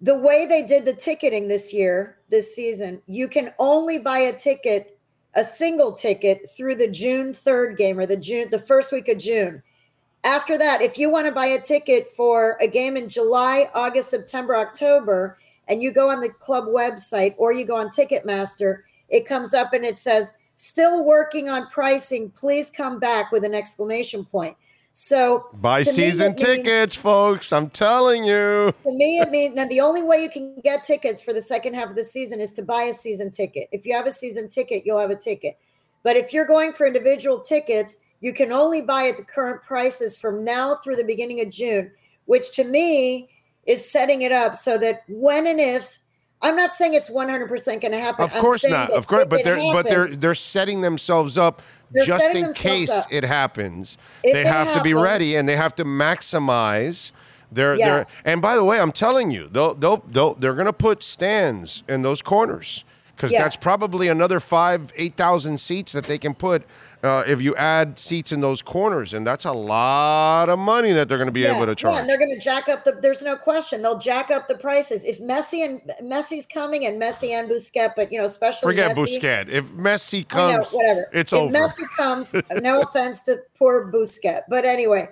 the 0.00 0.16
way 0.16 0.46
they 0.46 0.62
did 0.62 0.84
the 0.84 0.94
ticketing 0.94 1.48
this 1.48 1.72
year, 1.72 2.16
this 2.30 2.54
season, 2.54 3.02
you 3.06 3.28
can 3.28 3.52
only 3.58 3.98
buy 3.98 4.18
a 4.18 4.36
ticket, 4.36 4.98
a 5.34 5.44
single 5.44 5.92
ticket 5.92 6.48
through 6.50 6.76
the 6.76 6.88
June 6.88 7.32
3rd 7.32 7.76
game 7.76 7.98
or 7.98 8.06
the 8.06 8.16
June 8.16 8.48
the 8.50 8.58
first 8.58 8.92
week 8.92 9.08
of 9.08 9.18
June. 9.18 9.62
After 10.24 10.58
that, 10.58 10.82
if 10.82 10.98
you 10.98 11.10
want 11.10 11.26
to 11.26 11.32
buy 11.32 11.46
a 11.46 11.60
ticket 11.60 12.08
for 12.10 12.56
a 12.60 12.66
game 12.66 12.96
in 12.96 13.08
July, 13.08 13.66
August, 13.74 14.10
September, 14.10 14.56
October, 14.56 15.38
and 15.68 15.82
you 15.82 15.92
go 15.92 16.10
on 16.10 16.20
the 16.20 16.30
club 16.30 16.64
website 16.64 17.34
or 17.38 17.52
you 17.52 17.64
go 17.64 17.76
on 17.76 17.88
Ticketmaster, 17.88 18.82
it 19.08 19.26
comes 19.26 19.54
up 19.54 19.72
and 19.72 19.84
it 19.84 19.98
says, 19.98 20.34
still 20.56 21.04
working 21.04 21.48
on 21.48 21.66
pricing. 21.68 22.30
Please 22.30 22.70
come 22.70 22.98
back 22.98 23.32
with 23.32 23.44
an 23.44 23.54
exclamation 23.54 24.24
point. 24.24 24.56
So 24.92 25.46
buy 25.54 25.82
season 25.82 26.34
tickets, 26.34 26.96
means, 26.96 26.96
folks. 26.96 27.52
I'm 27.52 27.70
telling 27.70 28.24
you. 28.24 28.74
To 28.84 28.92
me, 28.92 29.20
it 29.20 29.30
means 29.30 29.54
now 29.54 29.66
the 29.66 29.80
only 29.80 30.02
way 30.02 30.22
you 30.22 30.30
can 30.30 30.60
get 30.64 30.84
tickets 30.84 31.22
for 31.22 31.32
the 31.32 31.40
second 31.40 31.74
half 31.74 31.90
of 31.90 31.96
the 31.96 32.04
season 32.04 32.40
is 32.40 32.52
to 32.54 32.62
buy 32.62 32.82
a 32.84 32.94
season 32.94 33.30
ticket. 33.30 33.68
If 33.72 33.86
you 33.86 33.94
have 33.94 34.06
a 34.06 34.12
season 34.12 34.48
ticket, 34.48 34.84
you'll 34.84 34.98
have 34.98 35.10
a 35.10 35.16
ticket. 35.16 35.58
But 36.02 36.16
if 36.16 36.32
you're 36.32 36.46
going 36.46 36.72
for 36.72 36.86
individual 36.86 37.40
tickets, 37.40 37.98
you 38.20 38.32
can 38.32 38.52
only 38.52 38.82
buy 38.82 39.06
at 39.08 39.16
the 39.16 39.24
current 39.24 39.62
prices 39.62 40.16
from 40.16 40.44
now 40.44 40.76
through 40.76 40.96
the 40.96 41.04
beginning 41.04 41.40
of 41.40 41.50
June, 41.50 41.90
which 42.26 42.52
to 42.52 42.64
me 42.64 43.28
is 43.66 43.88
setting 43.88 44.22
it 44.22 44.32
up 44.32 44.56
so 44.56 44.76
that 44.78 45.04
when 45.08 45.46
and 45.46 45.60
if 45.60 45.98
I'm 46.42 46.56
not 46.56 46.72
saying 46.72 46.94
it's 46.94 47.10
100% 47.10 47.66
going 47.80 47.92
to 47.92 47.98
happen. 47.98 48.24
Of 48.24 48.32
course 48.34 48.64
not. 48.68 48.90
Of 48.90 49.06
course, 49.06 49.26
but 49.28 49.44
they're 49.44 49.56
but 49.72 49.86
they're 49.86 50.08
they're 50.08 50.34
setting 50.34 50.80
themselves 50.80 51.36
up 51.36 51.60
They're 51.90 52.04
just 52.06 52.34
in 52.34 52.52
case 52.54 52.90
up. 52.90 53.06
it 53.10 53.24
happens. 53.24 53.98
If 54.24 54.32
they 54.32 54.40
it 54.42 54.46
have 54.46 54.72
to 54.74 54.82
be 54.82 54.94
ready 54.94 55.36
and 55.36 55.48
they 55.48 55.56
have 55.56 55.74
to 55.76 55.84
maximize 55.84 57.12
their 57.52 57.74
Yes. 57.74 58.20
their. 58.22 58.32
And 58.32 58.42
by 58.42 58.56
the 58.56 58.64
way, 58.64 58.80
I'm 58.80 58.92
telling 58.92 59.30
you, 59.30 59.48
they'll 59.50 59.74
they'll, 59.74 60.02
they'll 60.08 60.34
they're 60.34 60.54
going 60.54 60.66
to 60.66 60.72
put 60.72 61.02
stands 61.02 61.82
in 61.88 62.02
those 62.02 62.22
corners 62.22 62.84
because 63.16 63.32
Yeah. 63.32 63.42
that's 63.42 63.56
probably 63.56 64.08
another 64.08 64.40
five 64.40 64.92
eight 64.96 65.16
thousand 65.16 65.58
seats 65.60 65.92
that 65.92 66.06
they 66.06 66.16
can 66.18 66.34
put. 66.34 66.62
Uh, 67.02 67.24
if 67.26 67.40
you 67.40 67.54
add 67.56 67.98
seats 67.98 68.30
in 68.30 68.40
those 68.40 68.60
corners, 68.60 69.14
and 69.14 69.26
that's 69.26 69.46
a 69.46 69.52
lot 69.52 70.50
of 70.50 70.58
money 70.58 70.92
that 70.92 71.08
they're 71.08 71.16
going 71.16 71.28
to 71.28 71.32
be 71.32 71.46
able 71.46 71.64
to 71.64 71.74
charge. 71.74 71.94
Yeah, 71.94 72.00
and 72.00 72.08
they're 72.08 72.18
going 72.18 72.34
to 72.34 72.40
jack 72.40 72.68
up 72.68 72.84
the. 72.84 72.92
There's 72.92 73.22
no 73.22 73.36
question 73.36 73.80
they'll 73.80 73.98
jack 73.98 74.30
up 74.30 74.48
the 74.48 74.56
prices 74.56 75.04
if 75.04 75.18
Messi 75.18 75.64
and 75.64 75.80
Messi's 76.02 76.44
coming 76.44 76.84
and 76.84 77.00
Messi 77.00 77.30
and 77.30 77.48
Busquets, 77.48 77.94
but 77.96 78.12
you 78.12 78.18
know, 78.18 78.24
especially 78.24 78.66
Forget 78.66 78.94
Messi, 78.94 79.18
Busquets. 79.18 79.48
If 79.48 79.72
Messi 79.72 80.26
I 80.30 80.36
know, 80.36 80.58
comes, 80.58 80.72
whatever. 80.72 81.08
it's 81.12 81.32
if 81.32 81.38
over. 81.38 81.52
Messi 81.52 81.88
comes, 81.96 82.36
no 82.52 82.82
offense 82.82 83.22
to 83.22 83.38
poor 83.58 83.90
Busquets, 83.90 84.42
but 84.50 84.66
anyway, 84.66 85.08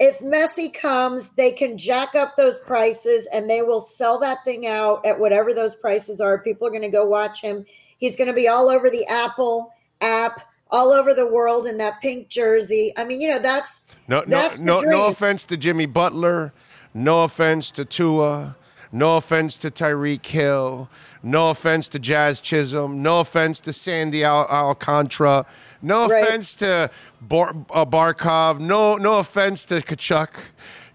if 0.00 0.20
Messi 0.20 0.72
comes, 0.72 1.30
they 1.32 1.52
can 1.52 1.76
jack 1.76 2.14
up 2.14 2.36
those 2.36 2.58
prices 2.60 3.28
and 3.34 3.48
they 3.48 3.60
will 3.60 3.80
sell 3.80 4.18
that 4.18 4.38
thing 4.44 4.66
out 4.66 5.04
at 5.04 5.20
whatever 5.20 5.52
those 5.52 5.74
prices 5.74 6.22
are. 6.22 6.38
People 6.38 6.66
are 6.66 6.70
going 6.70 6.82
to 6.82 6.88
go 6.88 7.04
watch 7.04 7.42
him. 7.42 7.66
He's 7.98 8.16
going 8.16 8.28
to 8.28 8.34
be 8.34 8.48
all 8.48 8.70
over 8.70 8.88
the 8.88 9.06
Apple 9.06 9.74
app, 10.00 10.40
all 10.72 10.90
over 10.92 11.14
the 11.14 11.26
world 11.26 11.66
in 11.66 11.76
that 11.78 12.00
pink 12.00 12.28
jersey. 12.28 12.92
I 12.96 13.04
mean, 13.04 13.20
you 13.20 13.28
know, 13.28 13.38
that's 13.38 13.82
No, 14.08 14.20
no, 14.20 14.24
That's 14.26 14.58
the 14.58 14.64
no, 14.64 14.80
no 14.80 15.06
offense 15.06 15.44
to 15.44 15.56
Jimmy 15.56 15.86
Butler. 15.86 16.52
No 16.94 17.22
offense 17.24 17.70
to 17.72 17.84
Tua. 17.84 18.56
No 18.92 19.16
offense 19.16 19.56
to 19.58 19.70
Tyreek 19.70 20.26
Hill. 20.26 20.88
No 21.22 21.50
offense 21.50 21.88
to 21.90 21.98
Jazz 22.00 22.40
Chisholm. 22.40 23.02
No 23.02 23.20
offense 23.20 23.60
to 23.60 23.72
Sandy 23.72 24.24
Al- 24.24 24.48
Alcantara. 24.48 25.46
No 25.80 26.08
Right. 26.08 26.24
offense 26.24 26.56
to 26.56 26.90
Bar- 27.20 27.54
uh, 27.72 27.84
Barkov. 27.86 28.58
No, 28.58 28.96
no 28.96 29.18
offense 29.20 29.64
to 29.66 29.76
Tkachuk. 29.80 30.30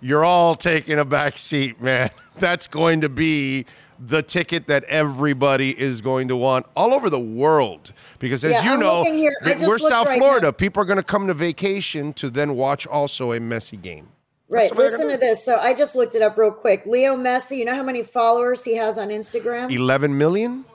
You're 0.01 0.25
all 0.25 0.55
taking 0.55 0.99
a 0.99 1.05
back 1.05 1.37
seat, 1.37 1.81
man. 1.81 2.09
That's 2.37 2.67
going 2.67 2.99
to 2.99 3.07
be 3.09 3.65
the 4.07 4.21
ticket 4.21 4.67
that 4.67 4.83
everybody 4.85 5.71
is 5.79 6.01
going 6.01 6.27
to 6.27 6.35
want 6.35 6.65
all 6.75 6.93
over 6.93 7.09
the 7.09 7.19
world. 7.19 7.91
Because 8.19 8.43
as 8.43 8.51
Yeah, 8.51 8.63
you 8.63 8.71
I'm 8.73 8.79
know, 8.79 8.99
looking 8.99 9.15
here. 9.15 9.33
I 9.43 9.47
we- 9.47 9.53
just 9.53 9.65
we're 9.67 9.79
South 9.79 10.05
right 10.07 10.19
Florida. 10.19 10.45
now. 10.47 10.51
People 10.51 10.83
are 10.83 10.85
going 10.85 10.97
to 10.97 11.03
come 11.03 11.25
to 11.27 11.33
vacation 11.33 12.13
to 12.13 12.29
then 12.29 12.55
watch 12.55 12.85
also 12.85 13.31
a 13.31 13.39
Messi 13.39 13.81
game. 13.81 14.09
Right. 14.47 14.69
the 14.69 14.75
way 14.75 14.83
they're 14.83 14.91
Listen 14.91 15.07
gonna 15.07 15.19
to 15.19 15.25
this. 15.25 15.43
So 15.43 15.55
I 15.57 15.73
just 15.73 15.95
looked 15.95 16.13
it 16.15 16.21
up 16.21 16.37
real 16.37 16.51
quick. 16.51 16.85
Leo 16.85 17.15
Messi, 17.17 17.57
you 17.57 17.65
know 17.65 17.73
how 17.73 17.81
many 17.81 18.03
followers 18.03 18.63
he 18.63 18.75
has 18.75 18.99
on 18.99 19.07
Instagram? 19.09 19.71
11 19.71 20.15
million? 20.17 20.65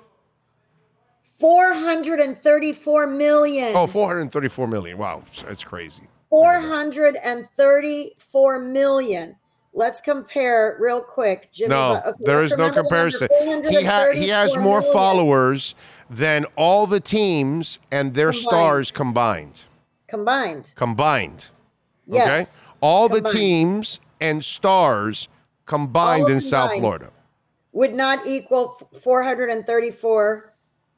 434 1.39 3.07
million. 3.07 3.73
Oh, 3.77 3.87
434 3.87 4.67
million. 4.67 4.99
Wow, 4.99 5.23
that's 5.47 5.63
crazy. 5.65 6.03
434 6.31 8.59
million. 8.59 9.37
Let's 9.73 10.01
compare 10.01 10.77
real 10.81 11.01
quick. 11.01 11.51
Jimmy 11.53 11.71
No, 11.71 12.01
okay, 12.05 12.11
there 12.25 12.43
no 12.51 12.57
the 12.57 12.57
number, 12.65 12.81
comparison. 12.83 13.29
He, 13.69 13.85
ha- 13.85 14.11
he 14.13 14.29
has 14.29 14.57
more 14.57 14.81
million 14.81 14.93
followers 14.93 15.75
than 16.09 16.45
all 16.57 16.87
the 16.89 16.99
teams 17.01 17.79
and 17.93 18.15
their 18.15 18.33
Combined. 18.33 18.43
stars 18.49 18.91
combined. 18.91 19.65
combined. 20.09 20.73
Combined. 20.75 21.49
Yes. 22.05 22.63
Okay? 22.63 22.73
All 22.81 23.09
the 23.09 23.21
teams 23.21 24.01
and 24.21 24.45
stars 24.45 25.29
combined 25.67 26.25
All 26.25 26.31
in 26.31 26.41
South. 26.41 26.73
Florida. 26.75 27.11
Would 27.73 27.95
not 27.95 28.27
equal 28.27 28.69
434 29.01 30.50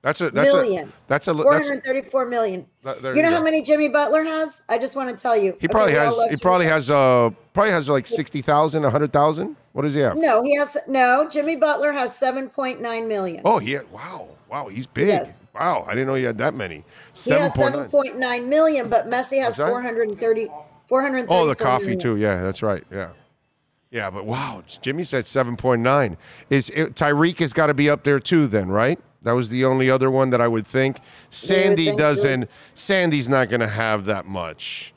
That's 0.03 0.21
a 0.21 0.31
that's 0.31 0.53
Million. 0.53 0.89
a 0.89 0.93
that's 1.07 1.29
a 1.29 1.33
that's 1.33 1.45
434 1.45 2.27
million. 2.27 2.67
that- 2.83 3.03
You 3.03 3.23
know 3.23 3.31
go. 3.31 3.37
how 3.37 3.43
many 3.43 3.63
Jimmy 3.63 3.89
Butler 3.89 4.25
has? 4.25 4.63
I 4.69 4.77
just 4.77 4.97
want 4.97 5.17
to 5.17 5.21
tell 5.21 5.37
you. 5.37 5.57
He 5.61 5.69
probably 5.69 5.97
all 5.97 6.07
has 6.07 6.17
he 6.17 6.23
Jimmy 6.25 6.37
probably 6.43 6.65
Butler. 6.67 6.75
has 6.75 6.91
uh 6.91 7.31
probably 7.55 7.71
has 7.73 7.89
like 7.89 8.07
60,000, 8.09 8.83
a 8.83 8.87
100,000. 8.87 9.57
What 9.73 9.83
does 9.83 9.95
he 9.95 10.01
have? 10.01 10.17
No, 10.17 10.43
he 10.43 10.57
has 10.57 10.77
no. 10.89 11.29
Jimmy 11.29 11.55
Butler 11.55 11.93
has 11.93 12.13
7.9 12.19 13.07
million. 13.07 13.43
Oh, 13.45 13.61
yeah. 13.61 13.81
Wow. 13.93 14.29
Wow, 14.51 14.69
he's 14.69 14.87
big. 14.87 15.07
Yes. 15.09 15.41
Wow, 15.55 15.85
I 15.87 15.93
didn't 15.93 16.09
know 16.09 16.15
he 16.15 16.25
had 16.25 16.37
that 16.39 16.53
many. 16.55 16.85
he 17.15 17.31
has 17.31 17.55
7.9. 17.55 17.91
7.9 17.91 18.47
million, 18.49 18.89
but 18.91 19.07
Messi 19.07 19.39
has 19.41 19.57
What's 19.57 19.59
that? 19.59 19.69
430 19.69 20.49
Oh, 21.31 21.47
the 21.47 21.55
coffee 21.55 21.85
million. 21.85 21.99
too. 22.01 22.17
Yeah, 22.17 22.43
that's 22.43 22.63
right. 22.63 22.85
Yeah. 22.91 23.11
Yeah, 23.91 24.11
but 24.11 24.27
wow, 24.27 24.63
Jimmy 24.83 25.05
said 25.05 25.25
7.9. 25.27 26.17
Is 26.51 26.69
it, 26.71 26.95
Tyreek 26.95 27.39
has 27.39 27.53
got 27.53 27.69
to 27.69 27.75
be 27.75 27.89
up 27.89 28.05
there 28.05 28.19
too 28.19 28.47
then, 28.47 28.69
right? 28.69 28.99
That 29.25 29.33
was 29.33 29.49
the 29.51 29.65
only 29.65 29.91
other 29.91 30.11
one 30.11 30.31
that 30.31 30.41
I 30.41 30.49
would 30.49 30.67
think. 30.67 30.99
Sandy 31.31 31.87
think 31.87 31.99
doesn't 31.99 32.49
Sandy's 32.75 33.29
not 33.29 33.49
going 33.49 33.61
to 33.61 33.69
have 33.69 34.05
that 34.07 34.27
much. 34.27 34.93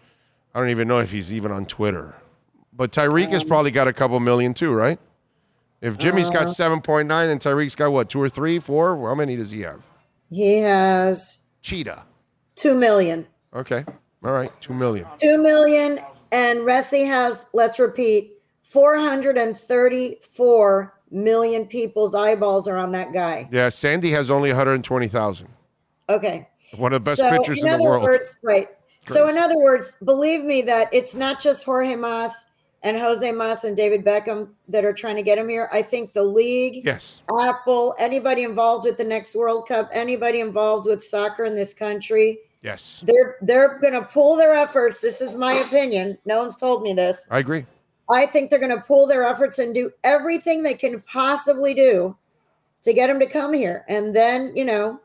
I 0.53 0.59
don't 0.59 0.69
even 0.69 0.87
know 0.87 0.99
if 0.99 1.11
he's 1.11 1.33
even 1.33 1.51
on 1.51 1.65
Twitter. 1.65 2.15
But 2.73 2.91
Tyreek 2.91 3.27
Um, 3.27 3.31
has 3.33 3.43
probably 3.43 3.71
got 3.71 3.87
a 3.87 3.93
couple 3.93 4.19
million 4.19 4.53
too, 4.53 4.71
right? 4.71 4.99
If 5.81 5.97
Jimmy's 5.97 6.29
Uh, 6.29 6.33
got 6.33 6.47
7.9 6.47 7.31
and 7.31 7.39
Tyreek's 7.39 7.75
got 7.75 7.91
what, 7.91 8.09
two 8.09 8.21
or 8.21 8.29
three, 8.29 8.59
four? 8.59 8.97
How 9.07 9.15
many 9.15 9.35
does 9.35 9.51
he 9.51 9.61
have? 9.61 9.83
He 10.29 10.57
has 10.59 11.45
Cheetah. 11.61 12.03
2 12.55 12.75
million. 12.75 13.27
Okay. 13.53 13.83
All 14.23 14.31
right. 14.31 14.49
Two 14.61 14.73
million. 14.73 15.05
2 15.19 15.37
million 15.37 15.99
and 16.31 16.59
Messi 16.61 17.05
has, 17.05 17.47
let's 17.53 17.77
repeat, 17.79 18.31
434 18.63 20.94
million 21.15 21.65
people's 21.65 22.13
eyeballs 22.13 22.67
are 22.67 22.77
on 22.77 22.91
that 22.91 23.13
guy. 23.13 23.47
Yeah. 23.51 23.69
Sandy 23.69 24.11
has 24.11 24.29
only 24.29 24.49
120,000. 24.49 25.47
Okay. 26.09 26.47
One 26.75 26.93
of 26.93 27.03
the 27.03 27.11
best 27.11 27.21
so 27.21 27.29
pitchers 27.31 27.63
in 27.63 27.69
in, 27.69 27.77
the 27.79 27.83
world. 27.83 28.03
words, 28.03 28.37
right. 28.43 28.67
So 29.05 29.29
in 29.29 29.37
other 29.37 29.57
words, 29.57 29.97
believe 30.03 30.43
me 30.43 30.61
that 30.63 30.89
it's 30.91 31.15
not 31.15 31.39
just 31.39 31.63
Jorge 31.63 31.95
Mas 31.95 32.51
and 32.83 32.97
Jose 32.97 33.31
Mas 33.31 33.63
and 33.63 33.77
David 33.77 34.03
Beckham 34.03 34.49
that 34.67 34.83
are 34.83 34.93
trying 34.93 35.15
to 35.15 35.23
get 35.23 35.37
him 35.37 35.47
here. 35.47 35.69
I 35.71 35.81
think 35.81 36.13
the 36.13 36.23
league, 36.23 36.85
yes. 36.85 37.21
Apple, 37.39 37.95
anybody 37.97 38.43
involved 38.43 38.85
with 38.85 38.97
the 38.97 39.03
next 39.03 39.35
World 39.35 39.67
Cup, 39.67 39.89
anybody 39.93 40.39
involved 40.39 40.85
with 40.87 41.03
soccer 41.03 41.45
in 41.45 41.55
this 41.55 41.73
country, 41.73 42.39
Yes. 42.61 43.03
they're 43.05 43.37
they're 43.43 43.77
going 43.79 43.93
to 43.93 44.01
pull 44.01 44.35
their 44.35 44.53
efforts. 44.53 44.99
This 44.99 45.21
is 45.21 45.35
my 45.35 45.53
opinion. 45.53 46.17
No 46.25 46.39
one's 46.39 46.57
told 46.57 46.81
me 46.81 46.93
this. 46.93 47.27
I 47.29 47.39
agree. 47.39 47.65
I 48.09 48.25
think 48.25 48.49
they're 48.49 48.59
going 48.59 48.75
to 48.75 48.81
pull 48.81 49.07
their 49.07 49.23
efforts 49.23 49.59
and 49.59 49.73
do 49.73 49.91
everything 50.03 50.63
they 50.63 50.75
can 50.75 51.01
possibly 51.01 51.73
do 51.73 52.15
to 52.83 52.93
get 52.93 53.09
him 53.09 53.19
to 53.19 53.25
come 53.25 53.53
here. 53.53 53.83
And 53.89 54.15
then, 54.15 54.55
you 54.55 54.63
know, 54.63 54.99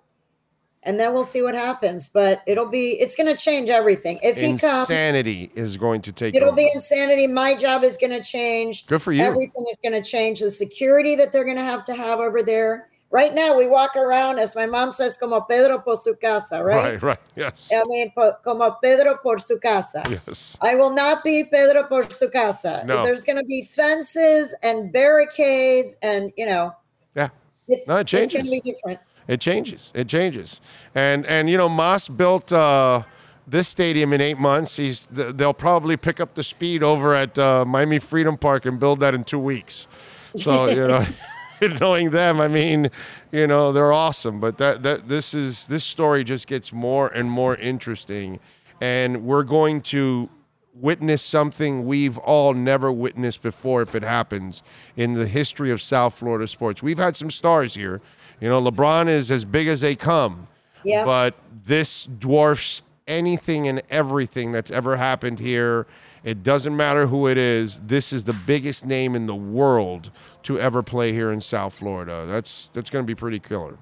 and 0.83 1.01
then 1.01 1.13
we'll 1.13 1.25
see 1.25 1.43
what 1.43 1.55
happens. 1.55 2.09
But 2.09 2.43
it'll 2.47 2.69
be, 2.69 3.01
it's 3.01 3.17
going 3.17 3.35
to 3.35 3.43
change 3.43 3.71
everything. 3.71 4.19
If 4.23 4.37
he 4.37 4.57
comes, 4.59 4.91
Insanity 4.91 5.51
is 5.55 5.77
going 5.77 6.03
to 6.03 6.13
take 6.13 6.35
it'll 6.35 6.49
over. 6.49 6.57
be 6.57 6.71
insanity. 6.75 7.27
My 7.27 7.55
job 7.55 7.85
is 7.85 7.97
going 7.97 8.13
to 8.13 8.23
change. 8.23 8.87
Good 8.87 9.01
for 9.01 9.13
you. 9.13 9.23
Everything 9.23 9.65
is 9.71 9.79
going 9.83 10.01
to 10.01 10.09
change. 10.09 10.41
The 10.41 10.51
security 10.51 11.17
that 11.17 11.33
they're 11.33 11.45
going 11.45 11.57
to 11.57 11.63
have 11.63 11.83
to 11.85 11.95
have 11.95 12.19
over 12.19 12.43
there. 12.43 12.90
Right 13.13 13.35
now, 13.35 13.57
we 13.59 13.67
walk 13.67 13.97
around, 13.97 14.39
as 14.39 14.55
my 14.55 14.67
mom 14.67 14.93
says, 14.93 15.17
como 15.17 15.41
Pedro 15.41 15.81
por 15.81 15.97
su 15.97 16.15
casa, 16.15 16.63
right? 16.63 16.93
right, 16.93 17.03
right. 17.03 17.19
Yes. 17.35 17.69
I 17.75 17.83
mean, 17.87 18.13
como 18.45 18.71
Pedro 18.81 19.17
por 19.21 19.41
su 19.41 19.59
casa. 19.59 20.05
Yes. 20.09 20.57
I 20.61 20.77
will 20.77 20.91
not 20.95 21.25
be 21.25 21.43
Pedro 21.43 21.83
por 21.89 22.09
su 22.11 22.31
casa. 22.31 22.85
No. 22.87 23.03
There's 23.05 23.25
going 23.25 23.39
to 23.39 23.45
be 23.45 23.63
fences 23.63 24.55
and 24.63 24.93
barricades, 24.93 25.97
and 26.05 26.33
you 26.37 26.47
know, 26.47 26.73
Yeah. 27.17 27.31
it's, 27.67 27.89
No, 27.89 27.97
it 27.97 28.03
it's 28.03 28.13
going 28.13 28.29
to 28.29 28.33
changes. 28.37 28.51
be 28.53 28.61
different. 28.61 29.01
It 29.27 29.41
changes. 29.41 29.91
It 29.95 30.07
changes. 30.07 30.61
And 30.95 31.27
and 31.27 31.51
you 31.51 31.57
know, 31.57 31.69
Mas 31.69 32.07
built 32.09 32.53
uh, 32.53 33.03
this 33.47 33.67
stadium 33.69 34.13
in 34.13 34.21
eight 34.21 34.39
months. 34.39 34.77
He's 34.77 35.07
they'll 35.11 35.53
probably 35.53 35.97
pick 35.97 36.21
up 36.21 36.35
the 36.37 36.45
speed 36.45 36.85
over 36.85 37.15
at 37.15 37.37
uh, 37.39 37.65
Miami 37.65 37.99
Freedom 37.99 38.37
Park 38.37 38.67
and 38.67 38.79
build 38.79 39.01
that 39.01 39.15
in 39.15 39.25
two 39.25 39.41
weeks. 39.41 39.89
So 40.37 40.69
you 40.69 40.87
know. 40.87 41.05
Knowing 41.81 42.11
them, 42.11 42.41
I 42.41 42.49
mean, 42.49 42.91
you 43.33 43.47
know, 43.47 43.73
they're 43.73 43.93
awesome. 43.93 44.41
But 44.41 44.59
that 44.59 44.83
that 44.83 45.09
this 45.09 45.35
is 45.35 45.67
this 45.67 45.85
story 45.85 46.25
just 46.25 46.47
gets 46.47 46.73
more 46.73 47.09
and 47.09 47.31
more 47.31 47.57
interesting, 47.57 48.41
and 48.81 49.25
we're 49.25 49.45
going 49.45 49.83
to 49.83 50.29
witness 50.75 51.21
something 51.23 51.85
we've 51.85 52.17
all 52.19 52.55
never 52.55 52.91
witnessed 52.91 53.43
before 53.43 53.83
if 53.83 53.95
it 53.95 54.03
happens 54.03 54.63
in 54.97 55.15
the 55.15 55.27
history 55.27 55.71
of 55.71 55.83
South 55.83 56.15
Florida 56.15 56.47
sports. 56.47 56.83
We've 56.83 56.99
had 56.99 57.17
some 57.17 57.31
stars 57.31 57.75
here. 57.75 58.01
You 58.41 58.49
know, 58.49 58.63
LeBron 58.63 59.09
is 59.09 59.31
as 59.31 59.45
big 59.45 59.69
as 59.69 59.81
they 59.83 59.95
come. 59.95 60.49
Yeah. 60.85 61.05
But 61.05 61.35
this 61.65 62.07
dwarfs 62.07 62.83
anything 63.07 63.69
and 63.69 63.83
everything 63.91 64.53
that's 64.53 64.71
ever 64.71 64.97
happened 64.97 65.41
here. 65.41 65.87
It 66.23 66.43
doesn't 66.43 66.77
matter 66.77 67.07
who 67.07 67.27
it 67.27 67.37
is. 67.37 67.81
This 67.81 68.13
is 68.13 68.25
the 68.25 68.33
biggest 68.33 68.87
name 68.87 69.15
in 69.15 69.27
the 69.27 69.35
world 69.35 70.11
to 70.45 70.59
ever 70.59 70.83
play 70.83 71.13
here 71.13 71.33
in 71.33 71.41
South 71.41 71.75
Florida. 71.75 72.27
That's 72.27 72.71
that's 72.75 72.91
going 72.91 73.05
to 73.05 73.07
be 73.07 73.15
pretty 73.15 73.39
killer. 73.39 73.79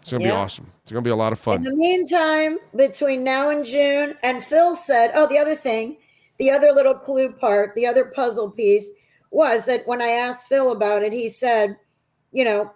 It's 0.00 0.10
going 0.10 0.22
to 0.22 0.28
be 0.28 0.32
awesome. 0.32 0.72
It's 0.82 0.92
going 0.92 1.04
to 1.04 1.06
be 1.06 1.12
a 1.12 1.16
lot 1.16 1.32
of 1.32 1.38
fun. 1.38 1.56
In 1.56 1.62
the 1.62 1.76
meantime, 1.76 2.58
between 2.74 3.22
now 3.22 3.50
and 3.50 3.64
June, 3.64 4.14
and 4.22 4.42
Phil 4.42 4.74
said, 4.74 5.10
oh, 5.14 5.26
the 5.26 5.36
other 5.38 5.54
thing, 5.54 5.98
the 6.38 6.50
other 6.50 6.72
little 6.72 6.94
clue 6.94 7.32
part, 7.32 7.74
the 7.74 7.86
other 7.86 8.06
puzzle 8.06 8.50
piece 8.50 8.90
was 9.30 9.66
that 9.66 9.86
when 9.86 10.00
I 10.00 10.08
asked 10.08 10.48
Phil 10.48 10.72
about 10.72 11.02
it, 11.02 11.12
he 11.12 11.28
said, 11.28 11.76
you 12.32 12.44
know, 12.44 12.72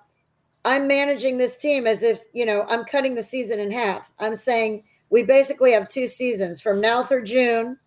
I'm 0.66 0.86
managing 0.86 1.38
this 1.38 1.56
team 1.56 1.86
as 1.86 2.02
if, 2.02 2.22
you 2.32 2.44
know, 2.44 2.64
I'm 2.68 2.84
cutting 2.84 3.14
the 3.14 3.22
season 3.22 3.58
in 3.58 3.70
half. 3.70 4.10
I'm 4.18 4.34
saying 4.34 4.84
we 5.10 5.22
basically 5.22 5.72
have 5.72 5.88
two 5.88 6.06
seasons 6.06 6.60
from 6.60 6.80
now 6.80 7.02
through 7.02 7.24
June. 7.24 7.78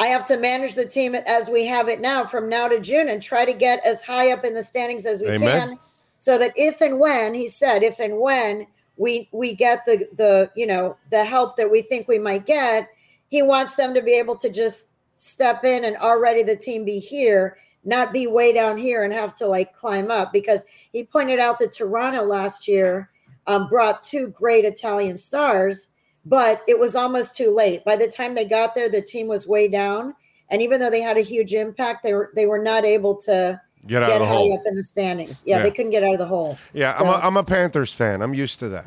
I 0.00 0.06
have 0.06 0.24
to 0.26 0.38
manage 0.38 0.74
the 0.74 0.86
team 0.86 1.14
as 1.14 1.50
we 1.50 1.66
have 1.66 1.88
it 1.88 2.00
now 2.00 2.24
from 2.24 2.48
now 2.48 2.68
to 2.68 2.80
June 2.80 3.10
and 3.10 3.22
try 3.22 3.44
to 3.44 3.52
get 3.52 3.84
as 3.84 4.02
high 4.02 4.32
up 4.32 4.46
in 4.46 4.54
the 4.54 4.64
standings 4.64 5.04
as 5.04 5.20
we 5.20 5.28
Amen. 5.28 5.68
can 5.68 5.78
so 6.16 6.38
that 6.38 6.52
if 6.56 6.80
and 6.80 6.98
when 6.98 7.34
he 7.34 7.46
said 7.46 7.82
if 7.82 8.00
and 8.00 8.18
when 8.18 8.66
we 8.96 9.28
we 9.32 9.54
get 9.54 9.84
the 9.84 10.08
the 10.16 10.50
you 10.56 10.66
know 10.66 10.96
the 11.10 11.24
help 11.24 11.56
that 11.56 11.70
we 11.70 11.82
think 11.82 12.08
we 12.08 12.18
might 12.18 12.46
get 12.46 12.88
he 13.28 13.42
wants 13.42 13.74
them 13.74 13.92
to 13.94 14.02
be 14.02 14.12
able 14.12 14.36
to 14.36 14.50
just 14.50 14.94
step 15.18 15.64
in 15.64 15.84
and 15.84 15.96
already 15.96 16.42
the 16.42 16.56
team 16.56 16.84
be 16.84 16.98
here 16.98 17.58
not 17.84 18.12
be 18.12 18.26
way 18.26 18.52
down 18.52 18.78
here 18.78 19.04
and 19.04 19.12
have 19.12 19.34
to 19.34 19.46
like 19.46 19.74
climb 19.74 20.10
up 20.10 20.32
because 20.32 20.64
he 20.92 21.04
pointed 21.04 21.38
out 21.38 21.58
that 21.58 21.72
toronto 21.72 22.22
last 22.22 22.66
year 22.66 23.10
um, 23.46 23.68
brought 23.68 24.02
two 24.02 24.28
great 24.28 24.64
italian 24.64 25.16
stars 25.16 25.92
but 26.26 26.62
it 26.68 26.78
was 26.78 26.94
almost 26.96 27.36
too 27.36 27.50
late 27.54 27.84
by 27.84 27.96
the 27.96 28.06
time 28.08 28.34
they 28.34 28.44
got 28.44 28.74
there 28.74 28.88
the 28.88 29.00
team 29.02 29.26
was 29.26 29.46
way 29.46 29.68
down 29.68 30.14
and 30.50 30.60
even 30.62 30.78
though 30.80 30.90
they 30.90 31.00
had 31.00 31.16
a 31.16 31.22
huge 31.22 31.52
impact 31.54 32.02
they 32.02 32.12
were 32.12 32.30
they 32.34 32.46
were 32.46 32.58
not 32.62 32.84
able 32.84 33.14
to 33.16 33.60
Get 33.86 34.02
out 34.02 34.08
get 34.08 34.16
of 34.16 34.20
the 34.20 34.26
high 34.26 34.32
hole. 34.34 34.52
up 34.54 34.60
in 34.66 34.74
the 34.74 34.82
standings. 34.82 35.42
Yeah, 35.46 35.56
Yeah. 35.56 35.62
they 35.62 35.70
couldn't 35.70 35.90
get 35.92 36.04
out 36.04 36.12
of 36.12 36.18
the 36.18 36.26
hole. 36.26 36.58
Yeah, 36.74 36.94
I'm, 36.98 37.06
a, 37.06 37.12
So- 37.18 37.26
I'm 37.26 37.36
a 37.38 37.44
Panthers 37.44 37.94
fan. 37.94 38.20
I'm 38.20 38.34
used 38.34 38.58
to 38.58 38.68
that. 38.68 38.86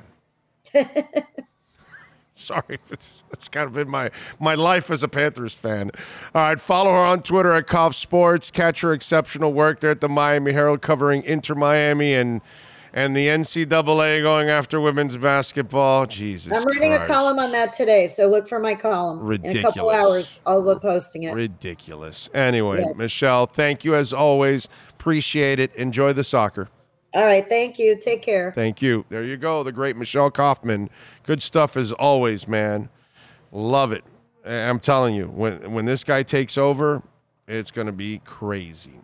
Sorry, 2.36 2.80
it's, 2.92 3.24
it's 3.32 3.48
kind 3.48 3.68
of 3.68 3.74
been 3.74 3.90
my 3.90 4.10
my 4.40 4.54
life 4.56 4.90
as 4.92 5.02
a 5.04 5.08
Panthers 5.08 5.54
fan. 5.54 5.92
All 6.34 6.42
right, 6.44 6.60
follow 6.60 6.92
her 6.92 6.98
on 6.98 7.22
Twitter 7.24 7.52
at 7.54 7.68
KaufSports. 7.68 8.52
Catch 8.52 8.82
her 8.82 8.92
exceptional 8.94 9.54
work 9.54 9.80
there 9.80 9.92
at 9.92 10.02
the 10.02 10.10
Miami 10.10 10.52
Herald, 10.52 10.82
covering 10.82 11.24
Inter 11.24 11.56
Miami 11.56 12.14
and 12.14 12.42
and 12.94 13.16
the 13.16 13.28
NCAA 13.28 14.22
going 14.22 14.50
after 14.50 14.80
women's 14.80 15.18
basketball. 15.18 16.06
Jesus, 16.06 16.54
I'm 16.56 16.64
writing 16.66 16.94
a 16.94 17.06
column 17.06 17.40
on 17.40 17.52
that 17.52 17.74
today, 17.74 18.08
so 18.08 18.28
look 18.28 18.48
for 18.48 18.60
my 18.60 18.76
column. 18.76 19.32
In 19.44 19.58
a 19.58 19.62
couple 19.62 19.90
hours, 19.90 20.42
I'll 20.46 20.62
be 20.74 20.80
posting 20.80 21.24
it. 21.24 21.34
Ridiculous. 21.34 22.30
Anyway, 22.34 22.80
Yes. 22.80 23.00
Michelle, 23.00 23.48
thank 23.48 23.84
you 23.84 23.96
as 23.96 24.14
always. 24.14 24.68
Appreciate 24.92 25.60
it. 25.60 25.74
Enjoy 25.76 26.14
the 26.14 26.24
soccer. 26.24 26.70
All 27.16 27.24
right, 27.24 27.48
thank 27.48 27.78
you. 27.78 28.00
Take 28.00 28.24
care. 28.24 28.52
Thank 28.54 28.82
you. 28.82 29.06
There 29.10 29.24
you 29.24 29.38
go. 29.38 29.64
The 29.64 29.72
great 29.72 29.96
Michelle 29.96 30.32
Kaufman. 30.32 30.90
Good 31.24 31.44
stuff 31.44 31.78
as 31.78 31.92
always, 31.92 32.48
man. 32.48 32.90
Love 33.52 33.92
it. 33.92 34.04
I'm 34.46 34.80
telling 34.80 35.14
you, 35.16 35.28
when 35.28 35.74
when 35.74 35.86
this 35.86 36.04
guy 36.04 36.24
takes 36.24 36.58
over, 36.58 37.04
it's 37.48 37.72
going 37.72 37.88
to 37.88 37.94
be 37.94 38.20
crazy. 38.26 39.00